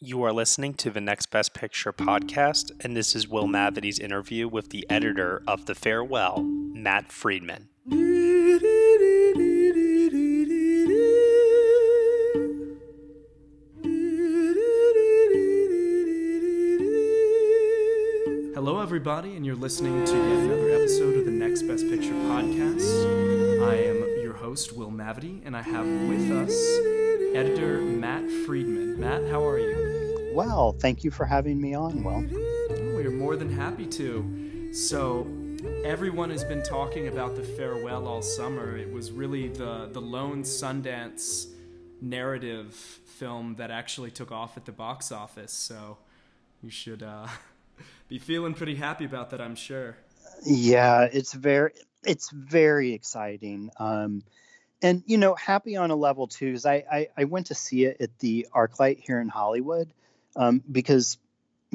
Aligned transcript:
You 0.00 0.22
are 0.22 0.32
listening 0.32 0.74
to 0.74 0.90
the 0.90 1.00
Next 1.00 1.26
Best 1.26 1.54
Picture 1.54 1.92
podcast, 1.92 2.70
and 2.84 2.96
this 2.96 3.16
is 3.16 3.26
Will 3.26 3.48
Mavity's 3.48 3.98
interview 3.98 4.46
with 4.46 4.68
the 4.68 4.86
editor 4.88 5.42
of 5.48 5.66
The 5.66 5.74
Farewell, 5.74 6.44
Matt 6.44 7.10
Friedman. 7.10 7.68
Hello, 18.54 18.80
everybody, 18.80 19.34
and 19.34 19.44
you're 19.44 19.56
listening 19.56 20.04
to 20.04 20.12
yet 20.12 20.38
another 20.44 20.70
episode 20.70 21.16
of 21.16 21.24
the 21.24 21.32
Next 21.32 21.62
Best 21.62 21.88
Picture 21.88 22.12
podcast. 22.12 23.66
I 23.68 23.74
am 23.74 24.22
your 24.22 24.34
host, 24.34 24.76
Will 24.76 24.92
Mavity, 24.92 25.44
and 25.44 25.56
I 25.56 25.62
have 25.62 25.86
with 26.08 26.30
us 26.30 26.54
editor 27.34 27.80
Matt 27.80 28.30
Friedman. 28.46 29.00
Matt, 29.00 29.28
how 29.30 29.44
are 29.44 29.58
you? 29.58 29.87
Well, 30.38 30.70
thank 30.70 31.02
you 31.02 31.10
for 31.10 31.24
having 31.24 31.60
me 31.60 31.74
on, 31.74 32.04
Will. 32.04 32.24
Oh, 32.70 32.94
we're 32.94 33.10
more 33.10 33.34
than 33.34 33.50
happy 33.50 33.86
to. 33.86 34.72
So, 34.72 35.26
everyone 35.82 36.30
has 36.30 36.44
been 36.44 36.62
talking 36.62 37.08
about 37.08 37.34
the 37.34 37.42
farewell 37.42 38.06
all 38.06 38.22
summer. 38.22 38.76
It 38.76 38.92
was 38.92 39.10
really 39.10 39.48
the 39.48 39.88
the 39.90 40.00
lone 40.00 40.44
Sundance 40.44 41.48
narrative 42.00 42.72
film 42.72 43.56
that 43.56 43.72
actually 43.72 44.12
took 44.12 44.30
off 44.30 44.56
at 44.56 44.64
the 44.64 44.70
box 44.70 45.10
office. 45.10 45.50
So, 45.50 45.98
you 46.62 46.70
should. 46.70 47.02
Uh, 47.02 47.26
be 48.08 48.20
feeling 48.20 48.54
pretty 48.54 48.76
happy 48.76 49.06
about 49.06 49.30
that, 49.30 49.40
I'm 49.40 49.56
sure. 49.56 49.96
Yeah, 50.46 51.08
it's 51.12 51.32
very 51.32 51.72
it's 52.04 52.30
very 52.30 52.92
exciting. 52.92 53.72
Um, 53.80 54.22
and 54.82 55.02
you 55.04 55.18
know, 55.18 55.34
happy 55.34 55.74
on 55.74 55.90
a 55.90 55.96
level 55.96 56.28
too 56.28 56.52
is 56.52 56.64
I, 56.64 56.84
I, 56.92 57.08
I 57.16 57.24
went 57.24 57.46
to 57.46 57.56
see 57.56 57.86
it 57.86 57.96
at 58.00 58.16
the 58.20 58.46
ArcLight 58.54 59.00
here 59.00 59.20
in 59.20 59.28
Hollywood 59.28 59.92
um, 60.36 60.62
because 60.70 61.18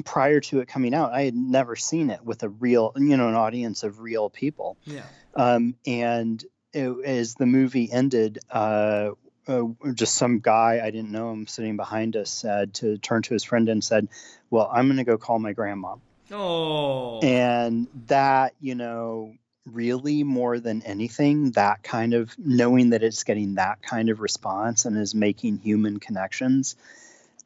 prior 0.04 0.40
to 0.40 0.60
it 0.60 0.68
coming 0.68 0.94
out, 0.94 1.12
I 1.12 1.22
had 1.22 1.34
never 1.34 1.76
seen 1.76 2.10
it 2.10 2.24
with 2.24 2.42
a 2.42 2.48
real 2.48 2.92
you 2.96 3.16
know 3.16 3.28
an 3.28 3.34
audience 3.34 3.82
of 3.82 4.00
real 4.00 4.30
people. 4.30 4.76
Yeah. 4.84 5.04
Um, 5.34 5.74
and 5.86 6.44
it, 6.72 6.92
as 7.04 7.34
the 7.34 7.46
movie 7.46 7.90
ended, 7.90 8.38
uh, 8.50 9.10
uh, 9.46 9.62
just 9.94 10.14
some 10.14 10.40
guy 10.40 10.80
I 10.82 10.90
didn't 10.90 11.10
know 11.10 11.32
him 11.32 11.46
sitting 11.46 11.76
behind 11.76 12.16
us 12.16 12.30
said 12.30 12.74
to 12.74 12.98
turn 12.98 13.22
to 13.22 13.34
his 13.34 13.44
friend 13.44 13.68
and 13.68 13.82
said, 13.82 14.08
"Well, 14.50 14.70
I'm 14.72 14.86
going 14.86 14.98
to 14.98 15.04
go 15.04 15.18
call 15.18 15.38
my 15.38 15.52
grandma." 15.52 15.96
Oh. 16.30 17.20
And 17.20 17.86
that, 18.06 18.54
you 18.60 18.74
know, 18.74 19.34
really 19.66 20.24
more 20.24 20.58
than 20.58 20.82
anything, 20.82 21.52
that 21.52 21.82
kind 21.82 22.14
of 22.14 22.34
knowing 22.38 22.90
that 22.90 23.02
it's 23.02 23.24
getting 23.24 23.54
that 23.54 23.82
kind 23.82 24.08
of 24.08 24.20
response 24.20 24.84
and 24.84 24.96
is 24.96 25.14
making 25.14 25.58
human 25.58 26.00
connections. 26.00 26.76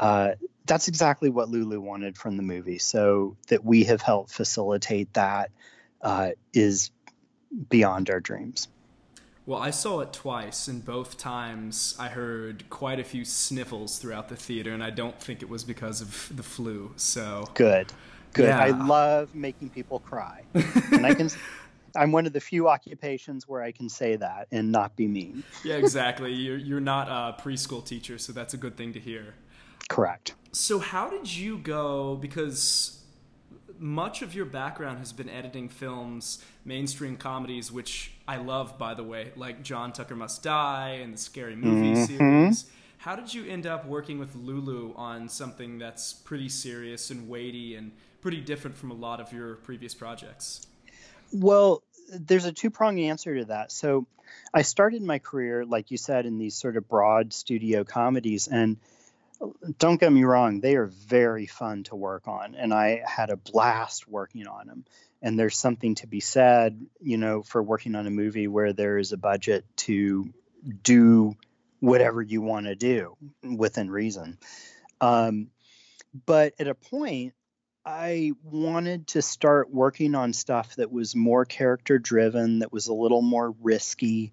Uh, 0.01 0.33
that's 0.69 0.86
exactly 0.86 1.30
what 1.30 1.48
Lulu 1.48 1.80
wanted 1.80 2.16
from 2.16 2.36
the 2.36 2.42
movie. 2.42 2.78
So 2.78 3.36
that 3.48 3.64
we 3.64 3.84
have 3.84 4.02
helped 4.02 4.30
facilitate 4.30 5.12
that 5.14 5.50
uh, 6.02 6.30
is 6.52 6.91
beyond 7.69 8.11
our 8.11 8.20
dreams. 8.20 8.69
Well, 9.46 9.58
I 9.58 9.70
saw 9.70 10.00
it 10.00 10.12
twice, 10.12 10.69
and 10.69 10.84
both 10.84 11.16
times 11.16 11.96
I 11.98 12.08
heard 12.08 12.69
quite 12.69 13.00
a 13.00 13.05
few 13.05 13.24
sniffles 13.24 13.98
throughout 13.98 14.28
the 14.28 14.36
theater, 14.36 14.74
and 14.74 14.84
I 14.84 14.91
don't 14.91 15.19
think 15.19 15.41
it 15.41 15.48
was 15.48 15.64
because 15.64 16.02
of 16.02 16.30
the 16.36 16.42
flu. 16.42 16.92
So 16.96 17.46
good, 17.55 17.91
good. 18.34 18.48
Yeah. 18.48 18.61
I 18.61 18.69
love 18.69 19.34
making 19.34 19.70
people 19.70 20.00
cry, 20.00 20.42
and 20.92 21.06
I 21.06 21.14
can. 21.14 21.30
I'm 21.96 22.12
one 22.12 22.27
of 22.27 22.34
the 22.34 22.41
few 22.41 22.69
occupations 22.69 23.48
where 23.48 23.62
I 23.62 23.72
can 23.72 23.89
say 23.89 24.16
that 24.16 24.48
and 24.52 24.70
not 24.70 24.94
be 24.94 25.08
mean. 25.08 25.42
yeah, 25.64 25.77
exactly. 25.77 26.34
You're 26.34 26.58
you're 26.58 26.80
not 26.80 27.08
a 27.08 27.42
preschool 27.42 27.83
teacher, 27.83 28.19
so 28.19 28.34
that's 28.34 28.52
a 28.52 28.58
good 28.58 28.77
thing 28.77 28.92
to 28.92 29.00
hear. 29.00 29.34
Correct. 29.89 30.34
So 30.53 30.78
how 30.78 31.08
did 31.08 31.34
you 31.34 31.58
go? 31.58 32.17
Because 32.17 33.03
much 33.78 34.22
of 34.22 34.34
your 34.34 34.45
background 34.45 34.98
has 34.98 35.12
been 35.12 35.28
editing 35.28 35.69
films, 35.69 36.42
mainstream 36.64 37.17
comedies, 37.17 37.70
which 37.70 38.12
I 38.27 38.36
love, 38.36 38.79
by 38.79 38.95
the 38.95 39.05
way, 39.05 39.33
like 39.36 39.63
John 39.63 39.92
Tucker 39.92 40.17
Must 40.17 40.42
Die 40.42 40.98
and 41.02 41.14
the 41.14 41.18
Scary 41.18 41.57
Movie 41.57 41.92
Mhm. 41.92 42.07
series. 42.07 42.70
How 42.98 43.14
did 43.14 43.33
you 43.33 43.46
end 43.46 43.67
up 43.67 43.86
working 43.86 44.18
with 44.18 44.35
Lulu 44.35 44.92
on 44.96 45.29
something 45.29 45.79
that's 45.79 46.13
pretty 46.13 46.48
serious 46.48 47.11
and 47.11 47.29
weighty 47.29 47.77
and 47.77 47.92
pretty 48.20 48.40
different 48.40 48.77
from 48.77 48.90
a 48.90 48.95
lot 48.95 49.20
of 49.20 49.33
your 49.33 49.55
previous 49.57 49.95
projects? 49.95 50.67
Well, 51.33 51.83
there's 52.13 52.45
a 52.45 52.52
two 52.52 52.70
pronged 52.70 52.98
answer 52.98 53.39
to 53.39 53.45
that. 53.46 53.70
So 53.70 54.07
I 54.52 54.63
started 54.63 55.02
my 55.02 55.20
career, 55.20 55.64
like 55.64 55.90
you 55.92 55.98
said, 55.98 56.27
in 56.27 56.39
these 56.39 56.57
sort 56.57 56.77
of 56.77 56.89
broad 56.89 57.33
studio 57.33 57.84
comedies. 57.84 58.48
And 58.48 58.79
don't 59.79 60.01
get 60.01 60.13
me 60.13 60.25
wrong, 60.25 60.61
they 60.61 60.77
are 60.77 60.87
very 60.87 61.47
fun 61.47 61.85
to 61.85 61.97
work 61.97 62.27
on. 62.27 62.55
And 62.55 62.73
I 62.73 63.03
had 63.07 63.31
a 63.31 63.37
blast 63.37 64.09
working 64.09 64.47
on 64.47 64.67
them. 64.67 64.85
And 65.21 65.39
there's 65.39 65.57
something 65.57 65.97
to 65.97 66.07
be 66.07 66.21
said, 66.21 66.81
you 67.01 67.19
know, 67.19 67.43
for 67.43 67.63
working 67.63 67.95
on 67.95 68.07
a 68.07 68.11
movie 68.11 68.47
where 68.47 68.73
there 68.73 68.99
is 68.99 69.13
a 69.13 69.17
budget 69.17 69.65
to 69.79 70.33
do 70.83 71.37
whatever 71.81 72.23
you 72.23 72.41
want 72.41 72.67
to 72.67 72.75
do 72.75 73.17
within 73.43 73.91
reason. 73.91 74.39
Um, 75.01 75.49
but 76.27 76.55
at 76.59 76.69
a 76.69 76.75
point, 76.75 77.35
I 77.85 78.33
wanted 78.43 79.09
to 79.09 79.23
start 79.23 79.73
working 79.73 80.15
on 80.15 80.33
stuff 80.33 80.77
that 80.77 80.93
was 80.93 81.17
more 81.17 81.45
character 81.45 81.99
driven, 81.99 82.59
that 82.61 82.73
was 82.73 82.89
a 82.89 82.95
little 82.95 83.23
more 83.23 83.55
risky. 83.63 84.33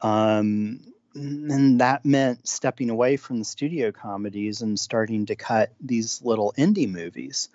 Um, 0.00 0.80
and 1.14 1.80
that 1.80 2.04
meant 2.04 2.46
stepping 2.46 2.90
away 2.90 3.16
from 3.16 3.38
the 3.38 3.44
studio 3.44 3.92
comedies 3.92 4.62
and 4.62 4.78
starting 4.78 5.26
to 5.26 5.36
cut 5.36 5.72
these 5.80 6.22
little 6.22 6.54
indie 6.56 6.90
movies. 6.90 7.48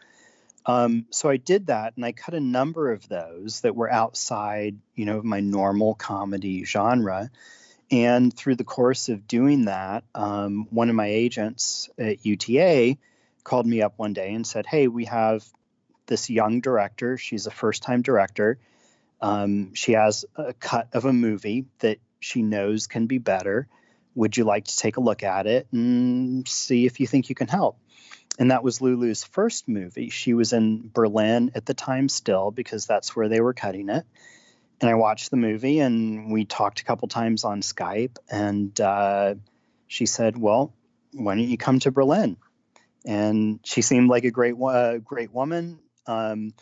Um, 0.66 1.06
so 1.12 1.30
I 1.30 1.38
did 1.38 1.68
that, 1.68 1.94
and 1.96 2.04
I 2.04 2.12
cut 2.12 2.34
a 2.34 2.40
number 2.40 2.92
of 2.92 3.08
those 3.08 3.62
that 3.62 3.76
were 3.76 3.92
outside, 3.92 4.78
you 4.96 5.06
know, 5.06 5.22
my 5.22 5.40
normal 5.40 5.94
comedy 5.94 6.66
genre. 6.66 7.30
And 7.92 8.36
through 8.36 8.56
the 8.56 8.64
course 8.64 9.10
of 9.10 9.28
doing 9.28 9.66
that, 9.66 10.04
um, 10.16 10.68
one 10.72 10.90
of 10.90 10.96
my 10.96 11.08
agents 11.08 11.90
at 12.00 12.26
UTA 12.26 12.98
called 13.44 13.68
me 13.68 13.84
up 13.84 13.94
one 13.98 14.14
day 14.14 14.34
and 14.34 14.46
said, 14.46 14.66
Hey, 14.66 14.88
we 14.88 15.06
have 15.06 15.46
this 16.08 16.30
young 16.30 16.62
director. 16.62 17.18
She's 17.18 17.46
a 17.46 17.52
first 17.52 17.84
time 17.84 18.02
director. 18.02 18.58
Um, 19.22 19.76
she 19.76 19.94
has 19.94 20.26
a 20.36 20.54
cut 20.54 20.90
of 20.94 21.06
a 21.06 21.14
movie 21.14 21.66
that 21.80 22.00
she 22.26 22.42
knows 22.42 22.88
can 22.88 23.06
be 23.08 23.18
better. 23.18 23.68
Would 24.16 24.36
you 24.38 24.44
like 24.44 24.66
to 24.66 24.78
take 24.78 24.98
a 24.98 25.02
look 25.02 25.24
at 25.24 25.48
it 25.48 25.68
and 25.72 26.48
see 26.48 26.86
if 26.86 27.00
you 27.00 27.08
think 27.08 27.30
you 27.30 27.36
can 27.36 27.48
help? 27.48 27.78
And 28.40 28.52
that 28.52 28.64
was 28.64 28.82
Lulu's 28.82 29.24
first 29.24 29.68
movie. 29.68 30.10
She 30.10 30.34
was 30.34 30.52
in 30.52 30.90
Berlin 30.94 31.52
at 31.56 31.66
the 31.66 31.74
time 31.74 32.10
still 32.10 32.52
because 32.52 32.86
that's 32.86 33.16
where 33.16 33.30
they 33.30 33.42
were 33.42 33.54
cutting 33.54 33.90
it. 33.90 34.06
And 34.82 34.90
I 34.90 34.96
watched 34.96 35.32
the 35.32 35.38
movie 35.38 35.80
and 35.80 36.32
we 36.32 36.46
talked 36.46 36.82
a 36.82 36.84
couple 36.84 37.08
times 37.08 37.44
on 37.44 37.62
Skype. 37.62 38.18
And 38.30 38.80
uh, 38.82 39.36
she 39.88 40.06
said, 40.06 40.38
Well, 40.38 40.74
why 41.14 41.36
don't 41.36 41.48
you 41.48 41.58
come 41.58 41.80
to 41.80 41.92
Berlin? 41.92 42.38
and 43.06 43.60
she 43.64 43.82
seemed 43.82 44.10
like 44.10 44.24
a 44.24 44.32
great 44.32 44.56
uh, 44.60 44.98
great 44.98 45.32
woman. 45.32 45.80
Um, 46.08 46.54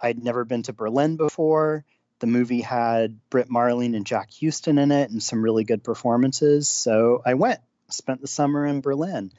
I'd 0.00 0.22
never 0.22 0.44
been 0.44 0.62
to 0.64 0.72
Berlin 0.72 1.16
before. 1.16 1.84
The 2.18 2.26
movie 2.26 2.62
had 2.62 3.18
Brit 3.30 3.50
Marling 3.50 3.94
and 3.94 4.06
Jack 4.06 4.30
Huston 4.40 4.78
in 4.78 4.90
it, 4.90 5.10
and 5.10 5.22
some 5.22 5.42
really 5.42 5.64
good 5.64 5.84
performances. 5.84 6.68
So 6.68 7.22
I 7.24 7.34
went, 7.34 7.60
spent 7.90 8.20
the 8.20 8.26
summer 8.26 8.66
in 8.66 8.80
Berlin, 8.80 9.32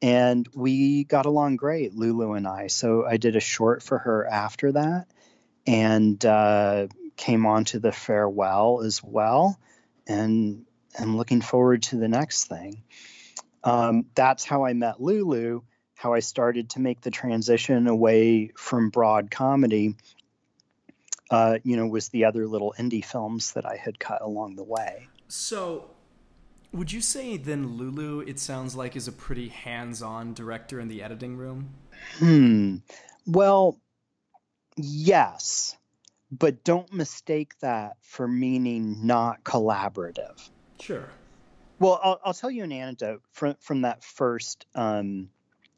and 0.00 0.48
we 0.54 1.04
got 1.04 1.26
along 1.26 1.56
great, 1.56 1.94
Lulu 1.94 2.32
and 2.32 2.46
I. 2.46 2.68
So 2.68 3.04
I 3.06 3.16
did 3.16 3.36
a 3.36 3.40
short 3.40 3.82
for 3.82 3.98
her 3.98 4.26
after 4.26 4.72
that, 4.72 5.06
and 5.66 6.24
uh, 6.24 6.88
came 7.16 7.46
on 7.46 7.64
to 7.66 7.78
the 7.78 7.92
farewell 7.92 8.80
as 8.82 9.02
well, 9.02 9.58
and 10.06 10.64
I'm 10.98 11.16
looking 11.16 11.40
forward 11.40 11.82
to 11.84 11.96
the 11.96 12.08
next 12.08 12.44
thing. 12.44 12.82
Um, 13.62 14.06
that's 14.14 14.44
how 14.44 14.64
I 14.64 14.72
met 14.72 15.00
Lulu 15.00 15.62
how 16.04 16.12
I 16.12 16.20
started 16.20 16.70
to 16.70 16.80
make 16.80 17.00
the 17.00 17.10
transition 17.10 17.86
away 17.86 18.50
from 18.56 18.90
broad 18.90 19.30
comedy, 19.30 19.94
uh, 21.34 21.58
you 21.64 21.76
know, 21.76 21.86
was 21.86 22.10
the 22.10 22.24
other 22.24 22.46
little 22.46 22.74
indie 22.78 23.04
films 23.04 23.54
that 23.54 23.66
I 23.66 23.74
had 23.74 23.98
cut 23.98 24.22
along 24.22 24.54
the 24.54 24.62
way. 24.62 25.08
So, 25.26 25.90
would 26.72 26.92
you 26.92 27.00
say 27.00 27.36
then 27.36 27.76
Lulu, 27.76 28.20
it 28.20 28.38
sounds 28.38 28.76
like, 28.76 28.94
is 28.94 29.08
a 29.08 29.12
pretty 29.12 29.48
hands 29.48 30.00
on 30.00 30.32
director 30.32 30.78
in 30.78 30.86
the 30.86 31.02
editing 31.02 31.36
room? 31.36 31.70
Hmm. 32.18 32.76
Well, 33.26 33.80
yes, 34.76 35.76
but 36.30 36.62
don't 36.62 36.92
mistake 36.92 37.58
that 37.60 37.96
for 38.00 38.28
meaning 38.28 39.04
not 39.04 39.42
collaborative. 39.42 40.48
Sure. 40.78 41.08
Well, 41.80 41.98
I'll, 42.00 42.20
I'll 42.24 42.34
tell 42.34 42.50
you 42.50 42.62
an 42.62 42.70
anecdote 42.70 43.22
from 43.32 43.56
from 43.58 43.82
that 43.82 44.04
first 44.04 44.66
um, 44.76 45.30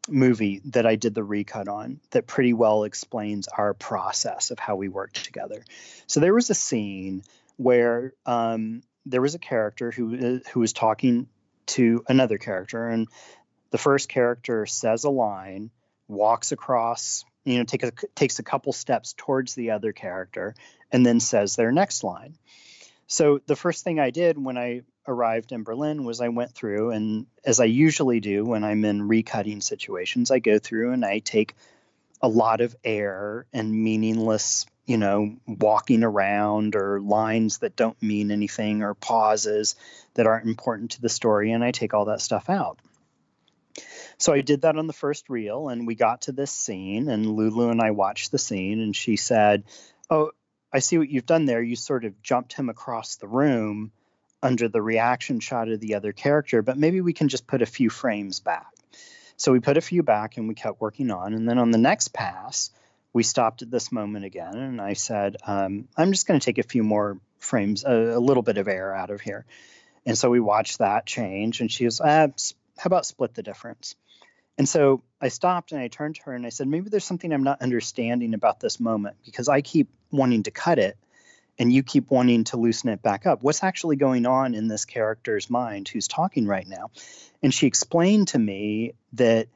movie 0.08 0.60
that 0.66 0.86
I 0.86 0.96
did 0.96 1.14
the 1.14 1.24
recut 1.24 1.68
on 1.68 2.00
that 2.10 2.26
pretty 2.26 2.52
well 2.52 2.84
explains 2.84 3.48
our 3.48 3.74
process 3.74 4.50
of 4.50 4.58
how 4.58 4.76
we 4.76 4.88
worked 4.88 5.24
together. 5.24 5.64
So 6.06 6.20
there 6.20 6.34
was 6.34 6.50
a 6.50 6.54
scene 6.54 7.22
where 7.56 8.12
um, 8.24 8.82
there 9.04 9.22
was 9.22 9.34
a 9.34 9.38
character 9.38 9.90
who 9.90 10.14
uh, 10.14 10.50
who 10.50 10.60
was 10.60 10.72
talking 10.72 11.28
to 11.66 12.04
another 12.08 12.38
character, 12.38 12.88
and 12.88 13.08
the 13.70 13.78
first 13.78 14.08
character 14.08 14.66
says 14.66 15.04
a 15.04 15.10
line, 15.10 15.70
walks 16.08 16.52
across, 16.52 17.24
you 17.44 17.58
know, 17.58 17.64
take 17.64 17.82
a, 17.82 17.92
takes 18.14 18.38
a 18.38 18.44
couple 18.44 18.72
steps 18.72 19.14
towards 19.16 19.54
the 19.54 19.72
other 19.72 19.92
character, 19.92 20.54
and 20.92 21.04
then 21.04 21.20
says 21.20 21.56
their 21.56 21.72
next 21.72 22.04
line. 22.04 22.36
So 23.06 23.40
the 23.46 23.56
first 23.56 23.84
thing 23.84 24.00
I 24.00 24.10
did 24.10 24.42
when 24.42 24.58
I 24.58 24.82
arrived 25.06 25.52
in 25.52 25.62
Berlin 25.62 26.04
was 26.04 26.20
I 26.20 26.28
went 26.28 26.52
through, 26.52 26.90
and 26.90 27.26
as 27.44 27.60
I 27.60 27.64
usually 27.64 28.20
do 28.20 28.44
when 28.44 28.64
I'm 28.64 28.84
in 28.84 29.08
recutting 29.08 29.62
situations, 29.62 30.30
I 30.30 30.38
go 30.38 30.58
through 30.58 30.92
and 30.92 31.04
I 31.04 31.20
take 31.20 31.54
a 32.22 32.28
lot 32.28 32.60
of 32.60 32.74
air 32.84 33.46
and 33.52 33.72
meaningless, 33.72 34.66
you 34.86 34.96
know, 34.96 35.36
walking 35.46 36.02
around 36.02 36.74
or 36.74 37.00
lines 37.00 37.58
that 37.58 37.76
don't 37.76 38.00
mean 38.02 38.30
anything 38.30 38.82
or 38.82 38.94
pauses 38.94 39.74
that 40.14 40.26
aren't 40.26 40.46
important 40.46 40.92
to 40.92 41.02
the 41.02 41.08
story, 41.08 41.52
and 41.52 41.62
I 41.62 41.70
take 41.70 41.94
all 41.94 42.06
that 42.06 42.20
stuff 42.20 42.48
out. 42.48 42.78
So 44.18 44.32
I 44.32 44.40
did 44.40 44.62
that 44.62 44.76
on 44.76 44.86
the 44.86 44.92
first 44.92 45.28
reel, 45.28 45.68
and 45.68 45.86
we 45.86 45.94
got 45.94 46.22
to 46.22 46.32
this 46.32 46.50
scene, 46.50 47.08
and 47.08 47.26
Lulu 47.26 47.68
and 47.68 47.82
I 47.82 47.90
watched 47.90 48.32
the 48.32 48.38
scene, 48.38 48.80
and 48.80 48.96
she 48.96 49.16
said, 49.16 49.64
"Oh, 50.08 50.30
I 50.72 50.78
see 50.78 50.96
what 50.96 51.10
you've 51.10 51.26
done 51.26 51.44
there. 51.44 51.62
You 51.62 51.76
sort 51.76 52.04
of 52.04 52.22
jumped 52.22 52.54
him 52.54 52.70
across 52.70 53.16
the 53.16 53.28
room." 53.28 53.92
Under 54.42 54.68
the 54.68 54.82
reaction 54.82 55.40
shot 55.40 55.68
of 55.68 55.80
the 55.80 55.94
other 55.94 56.12
character, 56.12 56.62
but 56.62 56.76
maybe 56.76 57.00
we 57.00 57.12
can 57.12 57.28
just 57.28 57.46
put 57.46 57.62
a 57.62 57.66
few 57.66 57.90
frames 57.90 58.40
back. 58.40 58.66
So 59.36 59.52
we 59.52 59.60
put 59.60 59.76
a 59.76 59.82
few 59.82 60.02
back 60.02 60.36
and 60.36 60.48
we 60.48 60.54
kept 60.54 60.80
working 60.80 61.10
on. 61.10 61.34
And 61.34 61.48
then 61.48 61.58
on 61.58 61.70
the 61.70 61.78
next 61.78 62.12
pass, 62.12 62.70
we 63.12 63.22
stopped 63.22 63.62
at 63.62 63.70
this 63.70 63.92
moment 63.92 64.24
again. 64.24 64.56
And 64.56 64.80
I 64.80 64.94
said, 64.94 65.36
um, 65.46 65.88
I'm 65.96 66.12
just 66.12 66.26
going 66.26 66.40
to 66.40 66.44
take 66.44 66.58
a 66.58 66.68
few 66.68 66.82
more 66.82 67.18
frames, 67.38 67.84
a, 67.84 67.92
a, 67.92 68.20
little 68.20 68.42
bit 68.42 68.58
of 68.58 68.68
air 68.68 68.94
out 68.94 69.10
of 69.10 69.20
here. 69.20 69.44
And 70.04 70.16
so 70.16 70.30
we 70.30 70.40
watched 70.40 70.78
that 70.78 71.06
change. 71.06 71.60
And 71.60 71.70
she 71.70 71.84
was, 71.84 72.00
ah, 72.00 72.28
how 72.78 72.86
about 72.86 73.06
split 73.06 73.34
the 73.34 73.42
difference? 73.42 73.94
And 74.58 74.68
so 74.68 75.02
I 75.20 75.28
stopped 75.28 75.72
and 75.72 75.80
I 75.80 75.88
turned 75.88 76.16
to 76.16 76.22
her 76.24 76.32
and 76.32 76.46
I 76.46 76.48
said, 76.48 76.66
maybe 76.66 76.88
there's 76.88 77.04
something 77.04 77.32
I'm 77.32 77.42
not 77.42 77.60
understanding 77.60 78.32
about 78.32 78.60
this 78.60 78.80
moment 78.80 79.16
because 79.24 79.48
I 79.48 79.60
keep 79.60 79.88
wanting 80.10 80.44
to 80.44 80.50
cut 80.50 80.78
it 80.78 80.96
and 81.58 81.72
you 81.72 81.82
keep 81.82 82.10
wanting 82.10 82.44
to 82.44 82.56
loosen 82.56 82.90
it 82.90 83.02
back 83.02 83.26
up. 83.26 83.42
What's 83.42 83.62
actually 83.62 83.96
going 83.96 84.26
on 84.26 84.54
in 84.54 84.68
this 84.68 84.84
character's 84.84 85.48
mind 85.48 85.88
who's 85.88 86.08
talking 86.08 86.46
right 86.46 86.66
now? 86.66 86.90
And 87.42 87.52
she 87.52 87.66
explained 87.66 88.28
to 88.28 88.38
me 88.38 88.92
that 89.14 89.48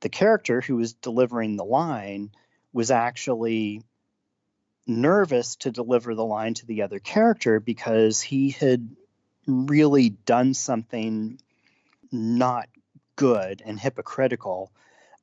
the 0.00 0.08
character 0.08 0.60
who 0.60 0.76
was 0.76 0.94
delivering 0.94 1.56
the 1.56 1.64
line 1.64 2.30
was 2.72 2.90
actually 2.90 3.82
nervous 4.86 5.56
to 5.56 5.70
deliver 5.70 6.14
the 6.14 6.24
line 6.24 6.54
to 6.54 6.66
the 6.66 6.82
other 6.82 6.98
character 6.98 7.60
because 7.60 8.20
he 8.20 8.50
had 8.50 8.96
really 9.46 10.10
done 10.10 10.54
something 10.54 11.38
not 12.10 12.68
good 13.16 13.62
and 13.64 13.78
hypocritical 13.78 14.72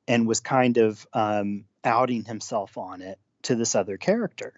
and 0.08 0.26
was 0.26 0.40
kind 0.40 0.78
of 0.78 1.06
um, 1.12 1.64
outing 1.84 2.24
himself 2.24 2.78
on 2.78 3.02
it 3.02 3.18
to 3.42 3.54
this 3.54 3.74
other 3.74 3.96
character. 3.96 4.54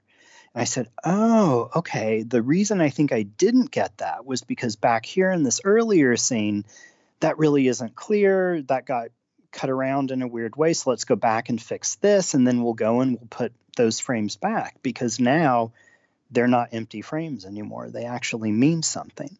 I 0.54 0.64
said, 0.64 0.88
Oh, 1.04 1.70
okay. 1.76 2.22
The 2.22 2.43
reason 2.43 2.81
I 2.81 2.90
think 2.90 3.12
I 3.12 3.22
didn't 3.22 3.70
get 3.70 3.99
that 3.99 4.26
was 4.26 4.43
because 4.43 4.76
back 4.76 5.06
here 5.06 5.31
in 5.31 5.43
this 5.43 5.60
earlier 5.64 6.16
scene, 6.16 6.64
that 7.20 7.38
really 7.38 7.69
isn't 7.69 7.94
clear. 7.94 8.62
That 8.62 8.87
got 8.87 9.08
cut 9.50 9.70
around 9.70 10.10
in 10.10 10.22
a 10.22 10.28
weird 10.28 10.56
way. 10.56 10.72
So 10.72 10.90
let's 10.90 11.04
go 11.04 11.16
back 11.16 11.49
and 11.49 11.60
fix 11.60 11.96
this. 11.96 12.34
And 12.34 12.46
then 12.46 12.62
we'll 12.62 12.75
go 12.75 13.00
and 13.00 13.12
we'll 13.12 13.28
put 13.28 13.52
those 13.76 14.00
frames 14.00 14.37
back 14.37 14.76
because 14.82 15.20
now 15.20 15.72
they're 16.31 16.49
not 16.49 16.70
empty 16.72 17.02
frames 17.02 17.44
anymore. 17.44 17.90
They 17.90 18.05
actually 18.05 18.50
mean 18.50 18.82
something. 18.82 19.37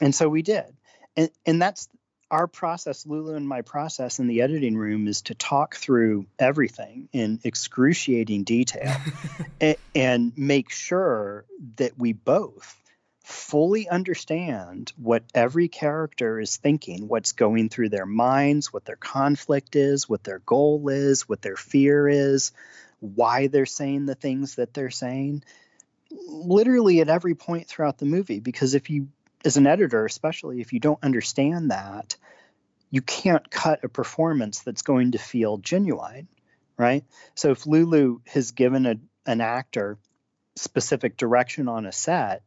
And 0.00 0.14
so 0.14 0.28
we 0.28 0.42
did. 0.42 0.74
And, 1.16 1.30
and 1.44 1.60
that's 1.60 1.88
our 2.30 2.46
process, 2.46 3.06
Lulu 3.06 3.34
and 3.34 3.48
my 3.48 3.62
process 3.62 4.18
in 4.18 4.26
the 4.26 4.42
editing 4.42 4.76
room 4.76 5.06
is 5.06 5.22
to 5.22 5.34
talk 5.34 5.76
through 5.76 6.26
everything 6.38 7.08
in 7.12 7.40
excruciating 7.44 8.44
detail 8.44 8.96
and, 9.60 9.76
and 9.94 10.32
make 10.36 10.70
sure 10.70 11.44
that 11.76 11.98
we 11.98 12.12
both 12.12 12.76
fully 13.22 13.88
understand 13.88 14.92
what 14.96 15.24
every 15.34 15.68
character 15.68 16.40
is 16.40 16.56
thinking, 16.56 17.08
what's 17.08 17.32
going 17.32 17.68
through 17.68 17.88
their 17.88 18.06
minds, 18.06 18.72
what 18.72 18.84
their 18.84 18.96
conflict 18.96 19.74
is, 19.74 20.08
what 20.08 20.22
their 20.22 20.38
goal 20.40 20.88
is, 20.88 21.28
what 21.28 21.42
their 21.42 21.56
fear 21.56 22.08
is, 22.08 22.52
why 23.00 23.48
they're 23.48 23.66
saying 23.66 24.06
the 24.06 24.14
things 24.14 24.56
that 24.56 24.72
they're 24.72 24.90
saying. 24.90 25.42
Literally 26.28 27.00
at 27.00 27.08
every 27.08 27.34
point 27.34 27.66
throughout 27.66 27.98
the 27.98 28.06
movie, 28.06 28.38
because 28.38 28.74
if 28.74 28.90
you 28.90 29.08
as 29.46 29.56
an 29.56 29.66
editor, 29.66 30.04
especially 30.04 30.60
if 30.60 30.72
you 30.72 30.80
don't 30.80 31.02
understand 31.04 31.70
that, 31.70 32.16
you 32.90 33.00
can't 33.00 33.48
cut 33.48 33.84
a 33.84 33.88
performance 33.88 34.60
that's 34.60 34.82
going 34.82 35.12
to 35.12 35.18
feel 35.18 35.56
genuine, 35.58 36.26
right? 36.76 37.04
So 37.36 37.52
if 37.52 37.66
Lulu 37.66 38.18
has 38.26 38.50
given 38.50 38.86
a, 38.86 38.96
an 39.24 39.40
actor 39.40 39.98
specific 40.56 41.16
direction 41.16 41.68
on 41.68 41.86
a 41.86 41.92
set 41.92 42.42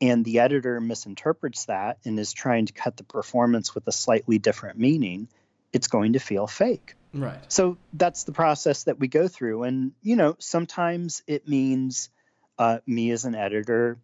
and 0.00 0.24
the 0.24 0.38
editor 0.40 0.80
misinterprets 0.80 1.64
that 1.64 1.98
and 2.04 2.18
is 2.20 2.32
trying 2.32 2.66
to 2.66 2.72
cut 2.72 2.96
the 2.96 3.04
performance 3.04 3.74
with 3.74 3.86
a 3.88 3.92
slightly 3.92 4.38
different 4.38 4.78
meaning, 4.78 5.28
it's 5.72 5.88
going 5.88 6.12
to 6.12 6.20
feel 6.20 6.46
fake. 6.46 6.94
Right. 7.12 7.40
So 7.48 7.78
that's 7.92 8.24
the 8.24 8.32
process 8.32 8.84
that 8.84 9.00
we 9.00 9.08
go 9.08 9.26
through. 9.26 9.64
And, 9.64 9.92
you 10.02 10.14
know, 10.14 10.36
sometimes 10.38 11.22
it 11.26 11.48
means 11.48 12.10
uh, 12.58 12.78
me 12.86 13.10
as 13.10 13.24
an 13.24 13.34
editor 13.34 13.98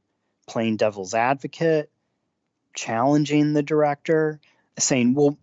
playing 0.48 0.76
devil's 0.76 1.14
advocate 1.14 1.90
challenging 2.74 3.52
the 3.52 3.62
director, 3.62 4.40
saying, 4.78 5.14
well, 5.14 5.38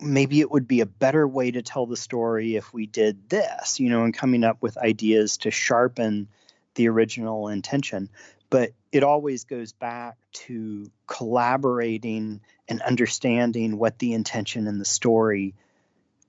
maybe 0.00 0.40
it 0.40 0.50
would 0.50 0.68
be 0.68 0.80
a 0.80 0.86
better 0.86 1.26
way 1.26 1.50
to 1.50 1.62
tell 1.62 1.86
the 1.86 1.96
story 1.96 2.56
if 2.56 2.72
we 2.72 2.86
did 2.86 3.28
this, 3.28 3.80
you 3.80 3.88
know, 3.88 4.04
and 4.04 4.14
coming 4.14 4.44
up 4.44 4.58
with 4.60 4.76
ideas 4.76 5.38
to 5.38 5.50
sharpen 5.50 6.28
the 6.74 6.88
original 6.88 7.48
intention. 7.48 8.10
But 8.50 8.72
it 8.92 9.02
always 9.02 9.44
goes 9.44 9.72
back 9.72 10.16
to 10.32 10.90
collaborating 11.06 12.40
and 12.68 12.82
understanding 12.82 13.78
what 13.78 13.98
the 13.98 14.12
intention 14.12 14.66
in 14.66 14.78
the 14.78 14.84
story 14.84 15.54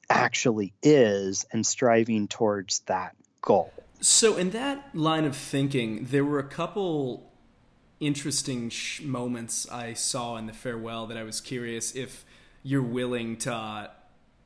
actually 0.09 0.73
is 0.81 1.45
and 1.51 1.65
striving 1.65 2.27
towards 2.27 2.79
that 2.81 3.15
goal. 3.41 3.71
So, 3.99 4.37
in 4.37 4.51
that 4.51 4.95
line 4.95 5.25
of 5.25 5.35
thinking, 5.35 6.05
there 6.05 6.23
were 6.23 6.39
a 6.39 6.47
couple 6.47 7.26
interesting 7.99 8.69
sh- 8.69 9.01
moments 9.01 9.69
I 9.69 9.93
saw 9.93 10.37
in 10.37 10.45
the 10.45 10.53
farewell 10.53 11.07
that 11.07 11.17
I 11.17 11.23
was 11.23 11.41
curious 11.41 11.95
if 11.95 12.25
you're 12.63 12.81
willing 12.81 13.37
to 13.37 13.53
uh, 13.53 13.87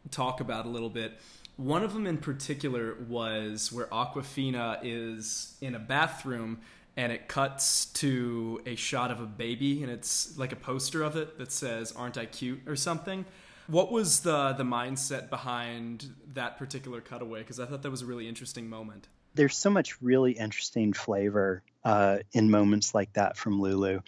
talk 0.09 0.39
about 0.39 0.65
a 0.65 0.69
little 0.69 0.89
bit. 0.89 1.19
One 1.57 1.83
of 1.83 1.93
them 1.93 2.07
in 2.07 2.17
particular 2.17 2.95
was 3.07 3.71
where 3.71 3.87
Awkwafina 3.87 4.79
is 4.83 5.55
in 5.61 5.75
a 5.75 5.79
bathroom 5.79 6.59
and 6.97 7.11
it 7.11 7.27
cuts 7.27 7.85
to 7.85 8.61
a 8.65 8.75
shot 8.75 9.11
of 9.11 9.21
a 9.21 9.25
baby 9.25 9.83
and 9.83 9.91
it's 9.91 10.37
like 10.37 10.51
a 10.51 10.55
poster 10.55 11.03
of 11.03 11.15
it 11.15 11.37
that 11.37 11.51
says 11.51 11.91
aren't 11.93 12.17
I 12.17 12.25
cute 12.25 12.61
or 12.67 12.75
something. 12.75 13.25
What 13.67 13.91
was 13.91 14.21
the 14.21 14.53
the 14.53 14.63
mindset 14.63 15.29
behind 15.29 16.09
that 16.33 16.57
particular 16.57 16.99
cutaway 16.99 17.39
because 17.39 17.59
I 17.59 17.65
thought 17.65 17.83
that 17.83 17.91
was 17.91 18.01
a 18.01 18.05
really 18.05 18.27
interesting 18.27 18.67
moment 18.67 19.07
there's 19.33 19.57
so 19.57 19.69
much 19.69 20.01
really 20.01 20.33
interesting 20.33 20.93
flavor 20.93 21.63
uh, 21.83 22.19
in 22.31 22.51
moments 22.51 22.93
like 22.93 23.13
that 23.13 23.37
from 23.37 23.61
Lulu. 23.61 24.01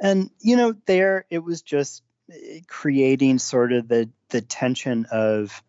And, 0.00 0.30
you 0.40 0.56
know, 0.56 0.74
there 0.86 1.24
it 1.30 1.38
was 1.38 1.62
just 1.62 2.02
eh, 2.30 2.60
creating 2.66 3.38
sort 3.38 3.72
of 3.72 3.88
the, 3.88 4.10
the 4.28 4.40
tension 4.40 5.06
of 5.10 5.62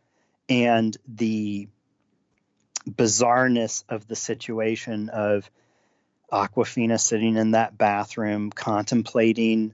and 0.50 0.96
the 1.08 1.68
bizarreness 2.89 3.84
of 3.89 4.08
the 4.08 4.16
situation 4.16 5.10
of 5.10 5.50
Awkwafina 6.32 7.00
sitting 7.00 7.38
in 7.38 7.51
that 7.51 7.77
bathroom 7.77 8.51
contemplating 8.51 9.74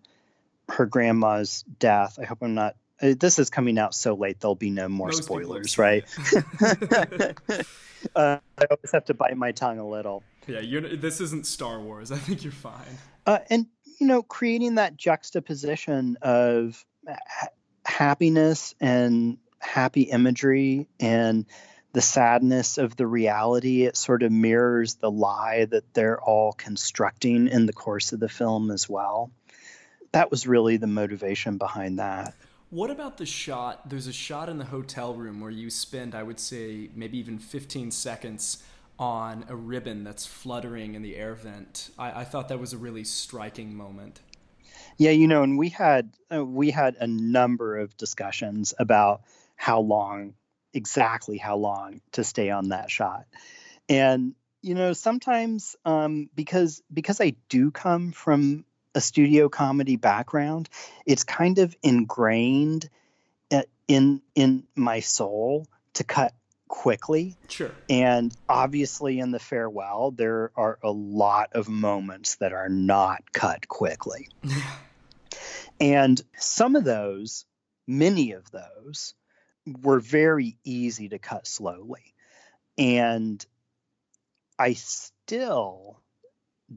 her 0.70 0.86
grandma's 0.86 1.64
death. 1.80 2.18
I 2.22 2.26
hope 2.26 2.40
I'm 2.42 2.54
not. 2.54 2.76
Eh, 3.02 3.16
this 3.20 3.40
is 3.40 3.50
coming 3.50 3.78
out 3.78 3.94
so 3.94 4.14
late, 4.14 4.40
there'll 4.40 4.56
be 4.56 4.70
no 4.70 4.88
more 4.88 5.08
Most 5.08 5.24
spoilers, 5.24 5.78
right? 5.78 6.04
uh, 8.16 8.38
I 8.58 8.66
always 8.70 8.92
have 8.92 9.06
to 9.06 9.14
bite 9.14 9.38
my 9.38 9.52
tongue 9.52 9.80
a 9.80 9.88
little. 9.88 10.24
Yeah, 10.48 10.60
you're, 10.60 10.96
this 10.96 11.22
isn't 11.22 11.46
Star 11.46 11.80
Wars. 11.80 12.12
I 12.12 12.18
think 12.18 12.44
you're 12.44 12.52
fine. 12.52 12.98
Uh, 13.26 13.40
and 13.50 13.68
you 14.00 14.08
know, 14.08 14.24
creating 14.24 14.76
that 14.76 14.98
juxtaposition 14.98 16.18
of 16.22 16.84
ha- 17.08 17.48
happiness 17.86 18.76
and 18.82 19.38
happy 19.60 20.04
imagery 20.04 20.88
and 21.00 21.46
the 21.94 22.02
sadness 22.02 22.78
of 22.78 22.96
the 22.96 23.06
reality, 23.08 23.84
it 23.84 23.96
sort 23.96 24.24
of 24.24 24.32
mirrors 24.32 24.96
the 24.96 25.12
lie 25.12 25.66
that 25.66 25.94
they're 25.94 26.20
all 26.20 26.52
constructing 26.52 27.48
in 27.48 27.66
the 27.66 27.74
course 27.74 28.14
of 28.14 28.20
the 28.20 28.30
film 28.30 28.72
as 28.72 28.90
well. 28.90 29.32
That 30.12 30.32
was 30.32 30.48
really 30.48 30.78
the 30.78 30.88
motivation 30.88 31.58
behind 31.58 32.00
that. 32.00 32.34
What 32.74 32.90
about 32.90 33.20
the 33.20 33.26
shot? 33.28 33.88
There's 33.88 34.08
a 34.08 34.12
shot 34.12 34.50
in 34.50 34.58
the 34.58 34.66
hotel 34.66 35.14
room 35.14 35.40
where 35.40 35.52
you 35.52 35.70
spend, 35.70 36.16
I 36.16 36.24
would 36.24 36.40
say, 36.40 36.90
maybe 36.96 37.20
even 37.20 37.38
15 37.38 37.92
seconds 37.92 38.64
on 38.98 39.46
a 39.48 39.56
ribbon 39.56 40.04
that's 40.04 40.26
fluttering 40.26 40.96
in 40.96 41.04
the 41.04 41.16
air 41.16 41.36
vent. 41.36 41.92
I, 42.00 42.22
I 42.22 42.24
thought 42.24 42.50
that 42.50 42.60
was 42.60 42.74
a 42.74 42.80
really 42.80 43.04
striking 43.04 43.76
moment. 43.76 44.22
Yeah, 44.98 45.12
you 45.12 45.28
know, 45.28 45.44
and 45.44 45.56
we 45.56 45.70
had 45.70 46.14
uh, 46.34 46.44
we 46.44 46.72
had 46.72 46.96
a 47.00 47.06
number 47.06 47.78
of 47.78 47.96
discussions 47.96 48.74
about 48.80 49.22
how 49.56 49.82
long, 49.82 50.34
exactly 50.74 51.38
how 51.38 51.58
long 51.58 52.02
to 52.14 52.24
stay 52.24 52.50
on 52.50 52.70
that 52.70 52.90
shot. 52.90 53.26
And 53.88 54.34
you 54.64 54.74
know, 54.74 54.94
sometimes 54.94 55.76
um, 55.86 56.28
because 56.34 56.82
because 56.92 57.22
I 57.22 57.36
do 57.50 57.70
come 57.70 58.14
from 58.14 58.66
a 58.96 59.02
studio 59.02 59.50
comedy 59.50 59.96
background, 59.96 60.70
it's 61.06 61.24
kind 61.24 61.60
of 61.60 61.76
ingrained 61.84 62.90
uh, 63.52 63.64
in 63.88 64.22
in 64.36 64.64
my 64.76 65.00
soul 65.00 65.68
to 65.94 66.04
cut 66.04 66.34
quickly. 66.68 67.38
Sure. 67.50 67.72
And 67.90 68.36
obviously, 68.50 69.20
in 69.20 69.32
the 69.32 69.40
farewell, 69.40 70.12
there 70.12 70.52
are 70.56 70.80
a 70.84 70.92
lot 70.92 71.50
of 71.54 71.70
moments 71.70 72.36
that 72.36 72.54
are 72.54 72.70
not 72.70 73.32
cut 73.32 73.68
quickly. 73.68 74.30
and 75.80 76.22
some 76.38 76.76
of 76.76 76.84
those, 76.84 77.46
many 77.88 78.32
of 78.32 78.50
those, 78.52 79.14
were 79.84 80.00
very 80.00 80.58
easy 80.64 81.10
to 81.10 81.20
cut 81.20 81.48
slowly. 81.48 82.14
And 82.78 83.46
I 84.58 84.74
still 84.74 86.02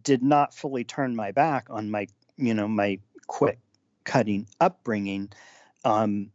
did 0.02 0.22
not 0.22 0.54
fully 0.54 0.84
turn 0.84 1.16
my 1.16 1.32
back 1.32 1.66
on 1.70 1.90
my, 1.90 2.06
you 2.36 2.54
know, 2.54 2.68
my 2.68 2.98
quick 3.26 3.58
cutting 4.04 4.46
upbringing. 4.60 5.30
Um, 5.84 6.30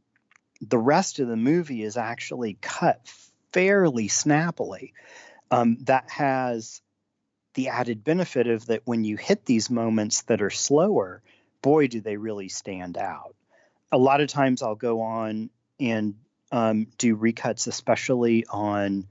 the 0.61 0.77
rest 0.77 1.19
of 1.19 1.27
the 1.27 1.37
movie 1.37 1.83
is 1.83 1.97
actually 1.97 2.57
cut 2.61 3.01
fairly 3.51 4.07
snappily. 4.07 4.93
Um, 5.49 5.77
that 5.81 6.09
has 6.09 6.81
the 7.55 7.69
added 7.69 8.03
benefit 8.03 8.47
of 8.47 8.67
that 8.67 8.81
when 8.85 9.03
you 9.03 9.17
hit 9.17 9.45
these 9.45 9.69
moments 9.69 10.21
that 10.23 10.41
are 10.41 10.49
slower, 10.49 11.21
boy, 11.61 11.87
do 11.87 11.99
they 11.99 12.17
really 12.17 12.47
stand 12.47 12.97
out. 12.97 13.35
A 13.91 13.97
lot 13.97 14.21
of 14.21 14.29
times 14.29 14.61
I'll 14.61 14.75
go 14.75 15.01
on 15.01 15.49
and 15.79 16.15
um, 16.51 16.87
do 16.97 17.17
recuts, 17.17 17.67
especially 17.67 18.45
on 18.45 19.07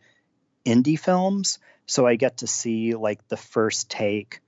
indie 0.65 0.99
films. 0.99 1.59
So 1.91 2.07
I 2.07 2.15
get 2.15 2.37
to 2.37 2.47
see 2.47 2.95
like 2.95 3.27
the 3.27 3.37
first 3.37 3.91
take 3.91 4.43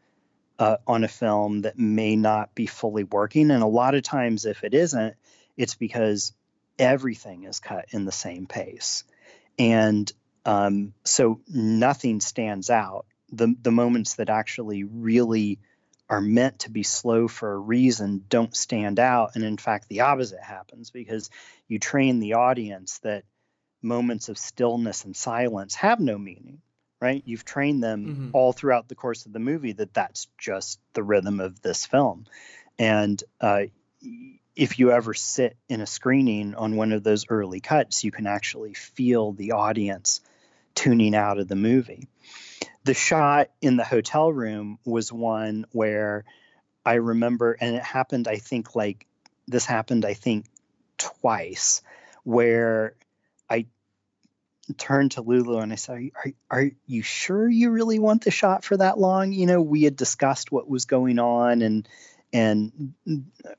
uh, 0.61 0.77
on 0.87 1.03
a 1.03 1.09
film 1.09 1.63
that 1.63 1.77
may 1.77 2.15
not 2.15 2.55
be 2.55 2.67
fully 2.67 3.03
working. 3.03 3.51
And 3.51 3.65
a 3.65 3.67
lot 3.67 3.97
of 3.97 4.05
times, 4.05 4.47
if 4.47 4.63
it 4.63 4.75
isn't, 4.75 5.17
it's 5.57 5.75
because 5.75 6.35
everything 6.79 7.43
is 7.43 7.59
cut 7.59 7.87
in 7.91 8.05
the 8.05 8.13
same 8.13 8.47
pace. 8.47 9.03
And 9.59 10.11
um, 10.47 10.95
so 11.03 11.41
nothing 11.49 12.21
stands 12.21 12.71
out. 12.71 13.07
The, 13.33 13.53
the 13.61 13.73
moments 13.73 14.15
that 14.15 14.31
actually 14.31 14.85
really 14.85 15.59
are 16.09 16.21
meant 16.21 16.61
to 16.61 16.71
be 16.71 16.85
slow 16.85 17.27
for 17.27 17.55
a 17.55 17.59
reason 17.59 18.25
don't 18.29 18.55
stand 18.55 19.01
out. 19.01 19.33
And 19.35 19.43
in 19.43 19.57
fact, 19.57 19.89
the 19.89 20.03
opposite 20.03 20.43
happens 20.43 20.91
because 20.91 21.29
you 21.67 21.81
train 21.81 22.21
the 22.21 22.35
audience 22.35 23.01
that 23.01 23.25
moments 23.83 24.29
of 24.29 24.39
stillness 24.39 25.05
and 25.05 25.17
silence 25.17 25.75
have 25.75 25.99
no 25.99 26.17
meaning, 26.17 26.62
right? 27.03 27.23
You've 27.27 27.45
trained 27.45 27.83
them 27.83 28.07
mm-hmm. 28.07 28.29
all 28.33 28.53
throughout 28.53 28.89
the 28.89 28.95
course 28.95 29.27
of 29.27 29.33
the 29.33 29.41
movie 29.41 29.73
that 29.73 29.93
that's 29.93 30.29
just 30.39 30.79
the 30.93 31.03
rhythm 31.03 31.41
of 31.41 31.61
this 31.61 31.85
film. 31.85 32.27
And 32.79 33.23
uh, 33.41 33.65
if 34.55 34.79
you 34.79 34.93
ever 34.93 35.13
sit 35.13 35.57
in 35.69 35.81
a 35.81 35.87
screening 35.87 36.55
on 36.55 36.77
one 36.77 36.93
of 36.93 37.03
those 37.03 37.27
early 37.29 37.59
cuts, 37.59 38.05
you 38.05 38.13
can 38.13 38.29
actually 38.29 38.75
feel 38.75 39.33
the 39.33 39.53
audience 39.53 40.21
tuning 40.77 41.17
out 41.17 41.41
of 41.41 41.49
the 41.49 41.57
movie. 41.57 42.07
The 42.85 42.95
shot 42.95 43.51
in 43.61 43.77
the 43.77 43.85
hotel 43.85 44.33
room 44.33 44.79
was 44.85 45.13
one 45.13 45.67
where 45.73 46.25
I 46.87 46.95
remember, 46.95 47.57
and 47.61 47.75
it 47.75 47.83
happened, 47.83 48.29
I 48.29 48.37
think, 48.37 48.77
like 48.77 49.07
this 49.49 49.67
happened, 49.67 50.05
I 50.05 50.15
think, 50.15 50.47
twice, 50.99 51.83
where 52.23 52.95
turned 54.75 55.13
to 55.13 55.23
Lulu 55.23 55.59
and 55.59 55.73
I 55.73 55.77
said, 55.77 56.11
are, 56.15 56.33
are 56.51 56.71
you 56.87 57.03
sure 57.03 57.49
you 57.49 57.71
really 57.71 57.99
want 57.99 58.25
the 58.25 58.31
shot 58.31 58.65
for 58.65 58.77
that 58.77 58.99
long? 58.99 59.33
You 59.33 59.47
know, 59.47 59.61
we 59.61 59.83
had 59.83 59.97
discussed 59.97 60.53
what 60.53 60.69
was 60.69 60.85
going 60.85 61.19
on 61.19 61.63
and 61.63 61.89
and 62.33 62.95